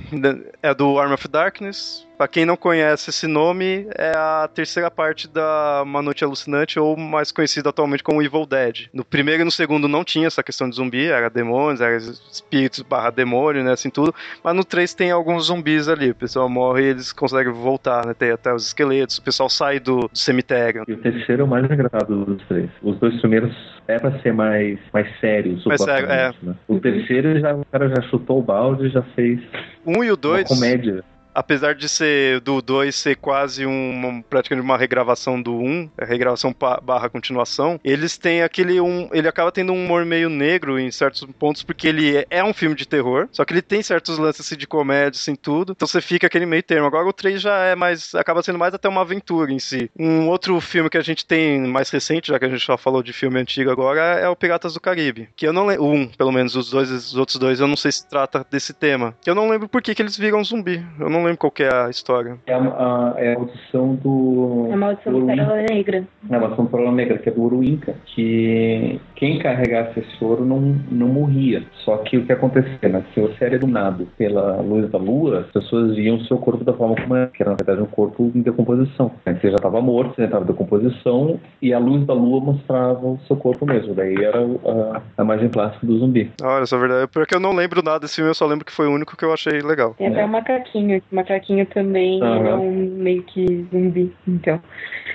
[0.61, 2.07] é do Arm of Darkness.
[2.19, 6.97] Pra quem não conhece esse nome, é a terceira parte da Uma Noite Alucinante, ou
[6.97, 8.87] mais conhecido atualmente como Evil Dead.
[8.93, 12.81] No primeiro e no segundo não tinha essa questão de zumbi, era demônios, era espíritos
[12.81, 14.13] barra demônio, né, assim tudo.
[14.43, 18.13] Mas no 3 tem alguns zumbis ali, o pessoal morre e eles conseguem voltar, né,
[18.13, 20.83] tem até os esqueletos, o pessoal sai do, do cemitério.
[20.89, 22.69] E o terceiro é o mais engraçado dos três.
[22.83, 23.55] Os dois primeiros
[23.87, 25.63] é pra ser mais, mais sérios.
[25.65, 26.33] Mais sério, é.
[26.43, 26.53] Né?
[26.67, 29.39] O terceiro, já, o cara já chutou o balde, já fez
[29.85, 31.01] um e o dois, uma comédia
[31.33, 36.55] apesar de ser do 2 ser quase uma, praticamente uma regravação do 1, um, regravação
[36.83, 41.25] barra continuação, eles têm aquele um, ele acaba tendo um humor meio negro em certos
[41.37, 44.45] pontos porque ele é, é um filme de terror, só que ele tem certos lances
[44.45, 45.73] assim, de comédia assim tudo.
[45.73, 46.87] Então você fica aquele meio termo.
[46.87, 49.89] Agora o 3 já é mais acaba sendo mais até uma aventura em si.
[49.97, 53.01] Um outro filme que a gente tem mais recente, já que a gente só falou
[53.03, 56.31] de filme antigo agora, é o Piratas do Caribe, que eu não lembro, um, pelo
[56.31, 59.15] menos os dois, os outros dois eu não sei se trata desse tema.
[59.25, 60.85] Eu não lembro por que, que eles viram zumbi.
[60.99, 62.37] Eu não lembro qual que é a história.
[62.47, 64.69] É a, a, é a audição do.
[64.71, 66.03] A maldição do Pérola Negra.
[66.29, 67.95] É a maldição do Pérola Negra, que é do ouro Inca.
[68.05, 70.59] Que quem carregasse esse ouro não,
[70.89, 71.63] não morria.
[71.83, 73.03] Só que o que acontecia, né?
[73.13, 76.73] Se você era iluminado pela luz da lua, as pessoas viam o seu corpo da
[76.73, 79.11] forma como era, que era na verdade um corpo em decomposição.
[79.25, 83.05] Você já estava morto, você já estava em decomposição, e a luz da lua mostrava
[83.05, 83.93] o seu corpo mesmo.
[83.93, 86.31] Daí era a, a imagem plástica do zumbi.
[86.41, 87.07] Olha, essa é verdade.
[87.11, 89.25] Porque eu não lembro nada desse filme, eu só lembro que foi o único que
[89.25, 89.93] eu achei legal.
[89.97, 91.01] Tem até o um macaquinho.
[91.11, 92.47] Macaquinho também uhum.
[92.47, 94.61] é um meio que zumbi, então.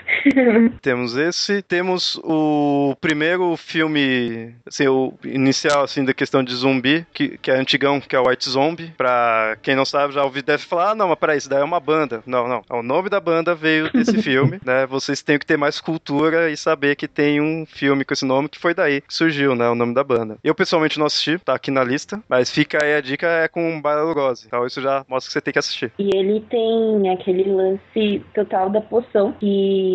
[0.80, 7.38] temos esse, temos o primeiro filme, assim, o inicial, assim, da questão de zumbi, que,
[7.38, 8.92] que é antigão, que é o White Zombie.
[8.96, 11.64] Pra quem não sabe, já ouvi, deve falar, ah, não, mas peraí, isso daí é
[11.64, 12.22] uma banda.
[12.26, 14.86] Não, não, o nome da banda veio desse filme, né?
[14.86, 18.48] Vocês têm que ter mais cultura e saber que tem um filme com esse nome,
[18.48, 20.36] que foi daí que surgiu, né, o nome da banda.
[20.42, 23.80] Eu, pessoalmente, não assisti, tá aqui na lista, mas fica aí a dica, é com
[23.80, 24.44] Bela Lugosi.
[24.46, 25.92] Então isso já mostra que você tem que assistir.
[25.98, 29.93] E ele tem aquele lance total da poção que,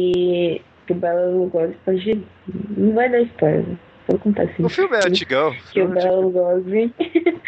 [0.85, 2.23] que o Bela Lugosi pode.
[2.77, 3.65] Não vai dar spoiler.
[4.07, 4.63] Vou contar assim.
[4.63, 5.53] O filme é antigão.
[5.71, 6.91] Que o Bela Lugosi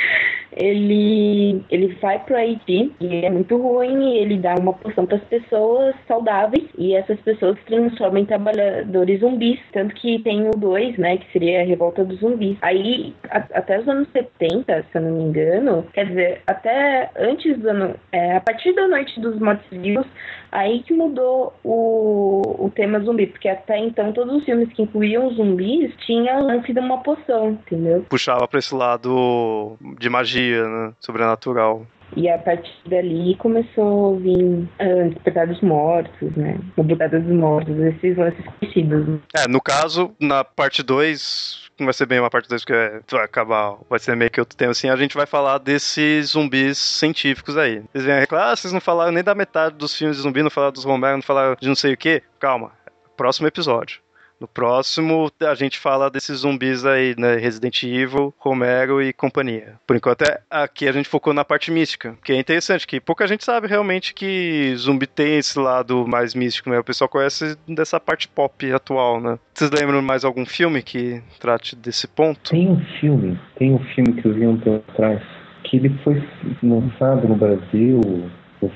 [0.55, 5.17] ele, ele vai pro Haiti e é muito ruim e ele dá uma poção para
[5.17, 9.59] as pessoas saudáveis e essas pessoas se transformam em trabalhadores zumbis.
[9.71, 12.57] Tanto que tem o 2, né, que seria a revolta dos zumbis.
[12.61, 17.57] Aí, a, até os anos 70, se eu não me engano, quer dizer, até antes
[17.57, 20.05] do ano, é, a partir da Noite dos Mortos-Vivos,
[20.51, 25.33] aí que mudou o, o tema zumbi, porque até então todos os filmes que incluíam
[25.33, 28.05] zumbis tinham lance de uma poção, entendeu?
[28.09, 30.93] Puxava pra esse lado de magia, né?
[30.99, 31.85] Sobrenatural.
[32.15, 36.57] E a partir dali começou a vir uh, Despertar dos Mortos, né?
[36.77, 39.19] Despertar dos Mortos, esses lances conhecidos.
[39.35, 42.73] É, no caso, na parte 2, não vai ser bem uma parte 2 que
[43.11, 46.77] vai acabar, vai ser meio que outro tema assim, a gente vai falar desses zumbis
[46.77, 47.81] científicos aí.
[47.93, 50.49] Eles vêm reclamar, ah, vocês não falaram nem da metade dos filmes de zumbi, não
[50.49, 52.21] falaram dos Romero, não falaram de não sei o que.
[52.39, 52.71] Calma,
[53.15, 53.99] próximo episódio.
[54.41, 57.35] No próximo, a gente fala desses zumbis aí, né?
[57.35, 59.75] Resident Evil, Romero e companhia.
[59.85, 63.27] Por enquanto, é, aqui a gente focou na parte mística, que é interessante, que pouca
[63.27, 66.79] gente sabe realmente que zumbi tem esse lado mais místico, né?
[66.79, 69.37] O pessoal conhece dessa parte pop atual, né?
[69.53, 72.49] Vocês lembram mais algum filme que trate desse ponto?
[72.49, 75.21] Tem um filme, tem um filme que eu vi um tempo atrás,
[75.65, 76.15] que ele foi
[76.63, 78.01] lançado no Brasil,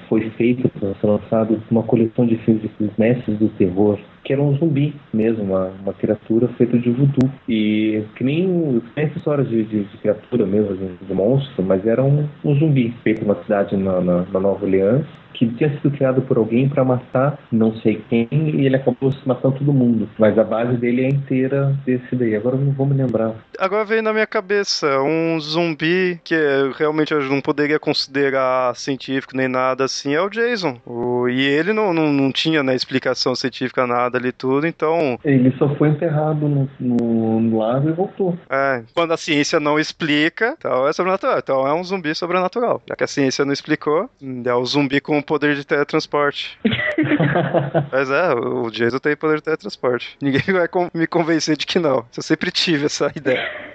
[0.07, 4.57] foi feito ser lançado uma coleção de filmes dos mestres do terror que era um
[4.57, 7.29] zumbi mesmo, uma, uma criatura feita de voodoo.
[7.47, 12.03] E que nem, tem histórias de, de, de, criatura mesmo, de, de, monstro, mas era
[12.03, 15.05] um, um zumbi feito numa cidade na, na, na Nova Orleans
[15.36, 19.27] que tinha sido criado por alguém para matar não sei quem e ele acabou se
[19.27, 20.09] matando todo mundo.
[20.17, 22.36] Mas a base dele é inteira desse daí.
[22.36, 23.36] Agora eu não vou me lembrar.
[23.59, 26.36] Agora veio na minha cabeça um zumbi que
[26.77, 30.77] realmente eu não poderia considerar científico nem nada assim, é o Jason.
[30.86, 35.19] O, e ele não, não, não tinha né, explicação científica nada ali tudo, então.
[35.23, 38.38] Ele só foi enterrado no, no, no lago e voltou.
[38.49, 41.39] É, quando a ciência não explica, então é sobrenatural.
[41.39, 42.81] Então é um zumbi sobrenatural.
[42.88, 44.09] Já que a ciência não explicou,
[44.45, 46.57] é o zumbi com poder de teletransporte.
[47.91, 50.17] Mas é, o Jason tem poder de teletransporte.
[50.21, 52.05] Ninguém vai me convencer de que não.
[52.15, 53.74] Eu sempre tive essa ideia.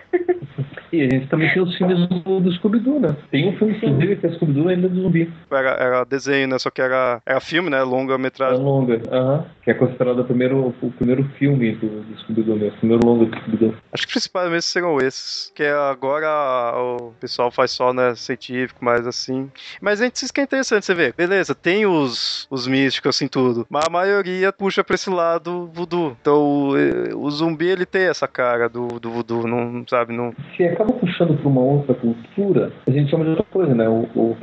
[0.92, 3.16] E a gente também tem os filmes do, do Scooby-Doo, né?
[3.30, 5.32] Tem um filme, inclusive, que é Scooby-Doo ainda do zumbi.
[5.50, 6.58] Era, era desenho, né?
[6.58, 7.82] Só que era, era filme, né?
[7.82, 8.60] Longa-metragem.
[8.60, 9.34] É longa, aham.
[9.34, 9.44] Uh -huh.
[9.62, 12.76] Que é considerado o primeiro, o primeiro filme do, do Scooby-Doo mesmo.
[12.76, 13.74] O primeiro longa do Scooby-Doo.
[13.92, 15.52] Acho que principalmente serão esses.
[15.54, 16.28] Que agora
[16.76, 18.14] o pessoal faz só, né?
[18.14, 19.50] Científico, mais assim.
[19.80, 21.12] Mas a gente isso que é interessante, você vê.
[21.16, 23.66] Beleza, tem os, os místicos, assim, tudo.
[23.68, 26.16] Mas a maioria puxa pra esse lado voodoo.
[26.20, 26.72] Então o,
[27.16, 30.16] o zumbi, ele tem essa cara do, do voodoo, não sabe?
[30.16, 30.32] Não...
[30.56, 33.88] Se acaba puxando para uma outra cultura, a gente chama de outra coisa, né?
[33.88, 34.36] O, o,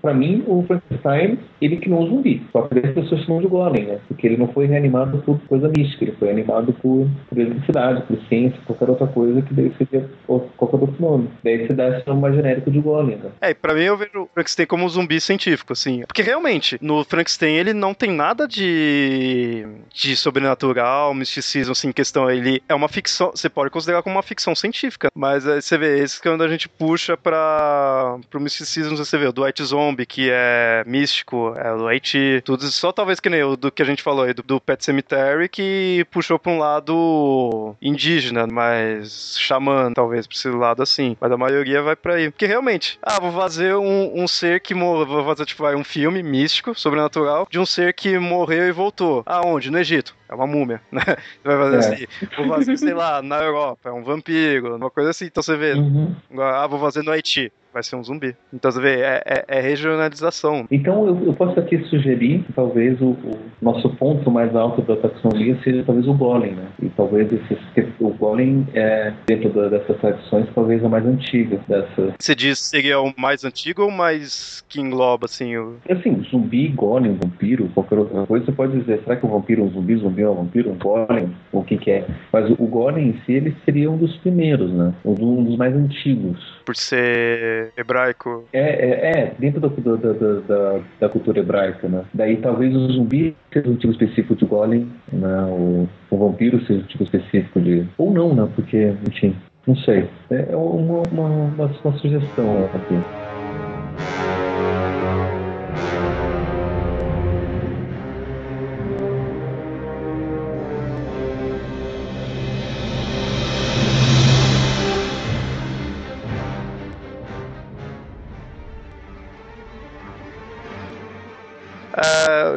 [0.00, 2.42] para mim, o Frankenstein, ele criou um zumbi.
[2.52, 3.98] Só que as pessoas chamam de golem, né?
[4.06, 8.16] Porque ele não foi reanimado por coisa mística, ele foi animado por, por eletricidade, por
[8.28, 11.28] ciência, qualquer outra coisa que daí seria qualquer outro nome.
[11.42, 13.30] Daí se dá esse nome mais genérico de golem, né?
[13.40, 16.02] É, pra mim eu vejo o Frankenstein como um zumbi científico, assim.
[16.06, 22.30] Porque realmente, no Frankenstein ele não tem nada de, de sobrenatural, misticismo, assim, questão.
[22.30, 25.98] Ele é uma ficção, você pode considerar como uma ficção científica, mas é, você vê,
[26.00, 30.04] esse que é quando a gente puxa para o misticismo, você vê o White Zombie,
[30.04, 33.84] que é místico, é o Haiti, tudo só talvez que nem o do que a
[33.84, 39.92] gente falou aí, do, do Pet Cemetery, que puxou para um lado indígena, mais xamã,
[39.92, 41.16] talvez, para esse lado assim.
[41.20, 42.30] Mas a maioria vai para aí.
[42.30, 46.22] Porque realmente, ah, vou fazer um, um ser que morreu, vou fazer tipo um filme
[46.22, 49.22] místico, sobrenatural, de um ser que morreu e voltou.
[49.26, 49.70] Aonde?
[49.70, 51.02] No Egito é uma múmia, né?
[51.42, 51.78] Você vai fazer é.
[51.78, 52.06] assim,
[52.36, 55.26] vou fazer, sei lá, na Europa, é um vampiro, uma coisa assim.
[55.26, 56.14] Então você vê, uhum.
[56.38, 58.36] ah, vou fazer no Haiti vai ser um zumbi.
[58.52, 60.66] Então você vê, é, é, é regionalização.
[60.70, 64.96] Então eu, eu, posso aqui sugerir que talvez o, o, nosso ponto mais alto da
[64.96, 66.66] taxonomia seja talvez o golem, né?
[66.80, 67.58] E talvez esse,
[67.98, 72.14] o golem, é, dentro da, dessas tradições, talvez a mais antiga dessa.
[72.18, 75.56] Você diz seria o mais antigo ou mais que engloba, assim?
[75.56, 75.76] O...
[75.90, 79.64] Assim, zumbi, golem, vampiro, qualquer outra coisa, você pode dizer, será que o vampiro é
[79.64, 82.06] um zumbi, zumbi é um vampiro, um golem, o que que é?
[82.32, 84.94] Mas o, o golem em si, ele seria um dos primeiros, né?
[85.04, 86.38] Um dos mais antigos.
[86.64, 88.44] Por ser hebraico.
[88.52, 92.04] É, é, é dentro do, do, do, da, da cultura hebraica, né?
[92.12, 95.44] Daí talvez o zumbi seja um tipo específico de golem, né?
[95.48, 97.86] O, o vampiro seja um tipo específico de...
[97.98, 98.48] Ou não, né?
[98.54, 99.36] Porque, enfim,
[99.66, 100.08] não sei.
[100.30, 103.24] É uma, uma, uma, uma sugestão aqui.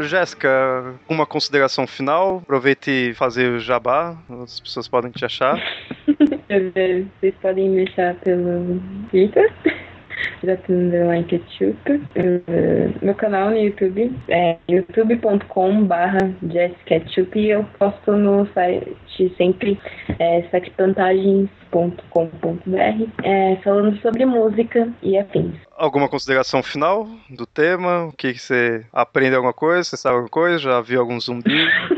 [0.02, 2.38] Jéssica, uma consideração final?
[2.44, 5.62] Aproveite e fazer o jabá, as pessoas podem te achar.
[7.20, 9.54] Vocês podem me achar pelo Twitter,
[11.28, 11.92] Ketchup.
[11.92, 16.34] Uh, meu canal no YouTube é youtube.com barra
[16.86, 19.80] Ketchup e eu posto no site sempre
[20.20, 20.42] é,
[23.24, 25.56] é, falando sobre música e afins.
[25.76, 28.06] Alguma consideração final do tema?
[28.06, 29.84] O que, que você aprende alguma coisa?
[29.84, 30.60] Você sabe alguma coisa?
[30.60, 31.52] Já viu algum zumbi?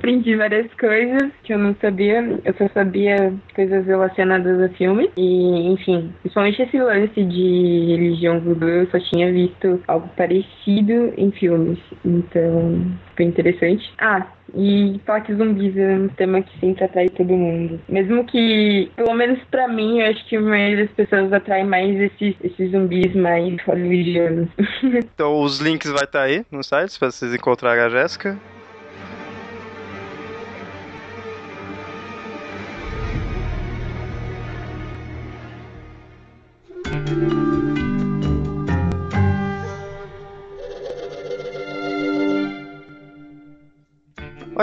[0.00, 2.38] aprendi várias coisas que eu não sabia.
[2.44, 5.10] Eu só sabia coisas relacionadas a filme.
[5.16, 11.30] E, enfim, principalmente esse lance de religião voodoo, eu só tinha visto algo parecido em
[11.30, 11.78] filmes.
[12.04, 13.92] Então, foi interessante.
[13.98, 17.78] Ah, e toque zumbis é um tema que sempre atrai todo mundo.
[17.88, 21.94] Mesmo que, pelo menos pra mim, eu acho que a maioria das pessoas atrai mais
[22.00, 24.48] esses, esses zumbis mais hollywoodianos.
[24.82, 28.38] então os links vai estar tá aí no site, pra vocês encontrarem a Jéssica.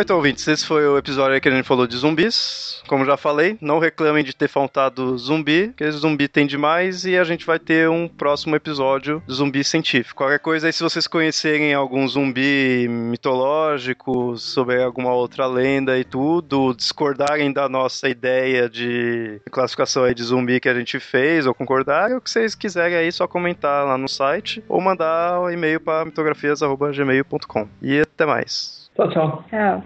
[0.01, 2.81] Então, ouvintes, esse foi o episódio que a gente falou de zumbis.
[2.87, 7.23] Como já falei, não reclamem de ter faltado zumbi, porque zumbi tem demais e a
[7.23, 10.17] gente vai ter um próximo episódio de zumbi científico.
[10.17, 16.73] Qualquer coisa aí, se vocês conhecerem algum zumbi mitológico, sobre alguma outra lenda e tudo,
[16.73, 22.15] discordarem da nossa ideia de classificação aí de zumbi que a gente fez, ou concordarem,
[22.15, 26.05] o que vocês quiserem aí, só comentar lá no site ou mandar um e-mail para
[26.05, 27.67] mitografias.gmail.com.
[27.81, 28.86] E até mais.
[28.97, 29.43] Tchau, tchau.
[29.51, 29.83] Tchau.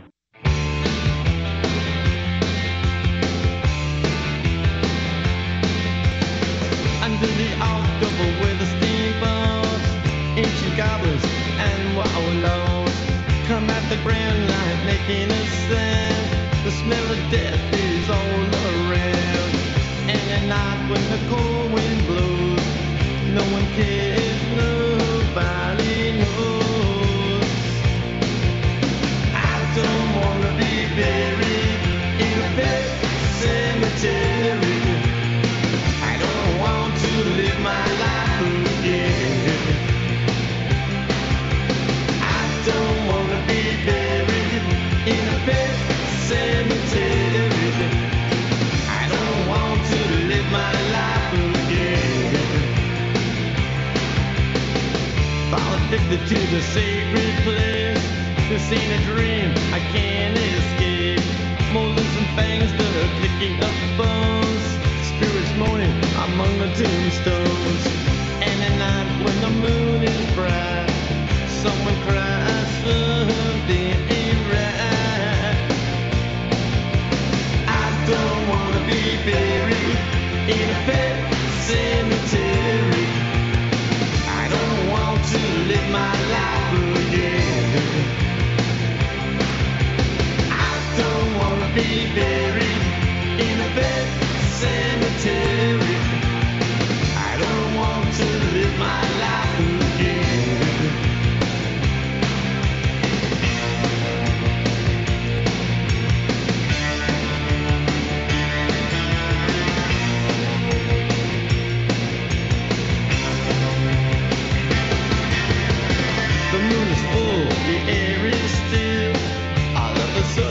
[7.03, 9.87] Under the October with the steamboats,
[10.37, 11.25] ancient goblins
[11.59, 12.95] and wallows
[13.47, 16.63] come at the grand light making a sound.
[16.63, 17.90] The smell of death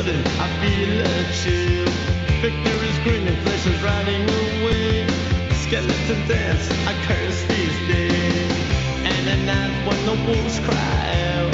[0.03, 1.92] sudden I feel a chill.
[2.40, 5.07] Victory's green, is running away.
[5.62, 8.53] Skeleton dance, I curse these days.
[9.11, 11.05] And at night when the wolves cry
[11.36, 11.53] out,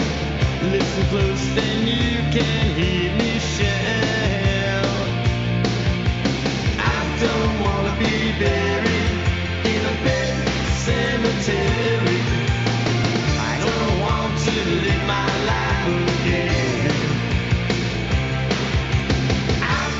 [0.71, 5.09] listen close, then you can hear me shout.
[6.79, 9.15] I don't wanna be buried
[9.73, 10.35] in a big
[10.87, 12.21] cemetery.
[13.51, 15.87] I don't want to live my life
[16.21, 16.56] again.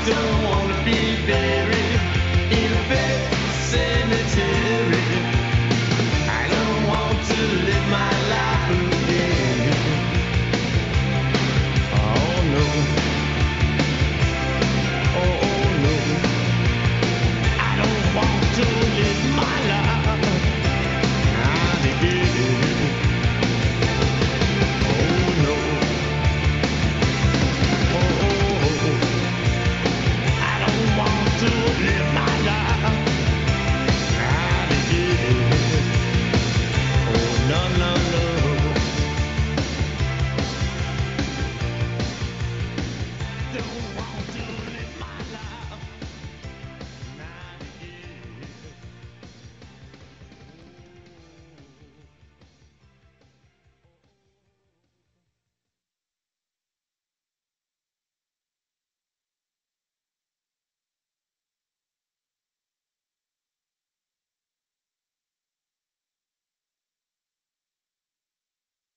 [0.07, 0.36] do.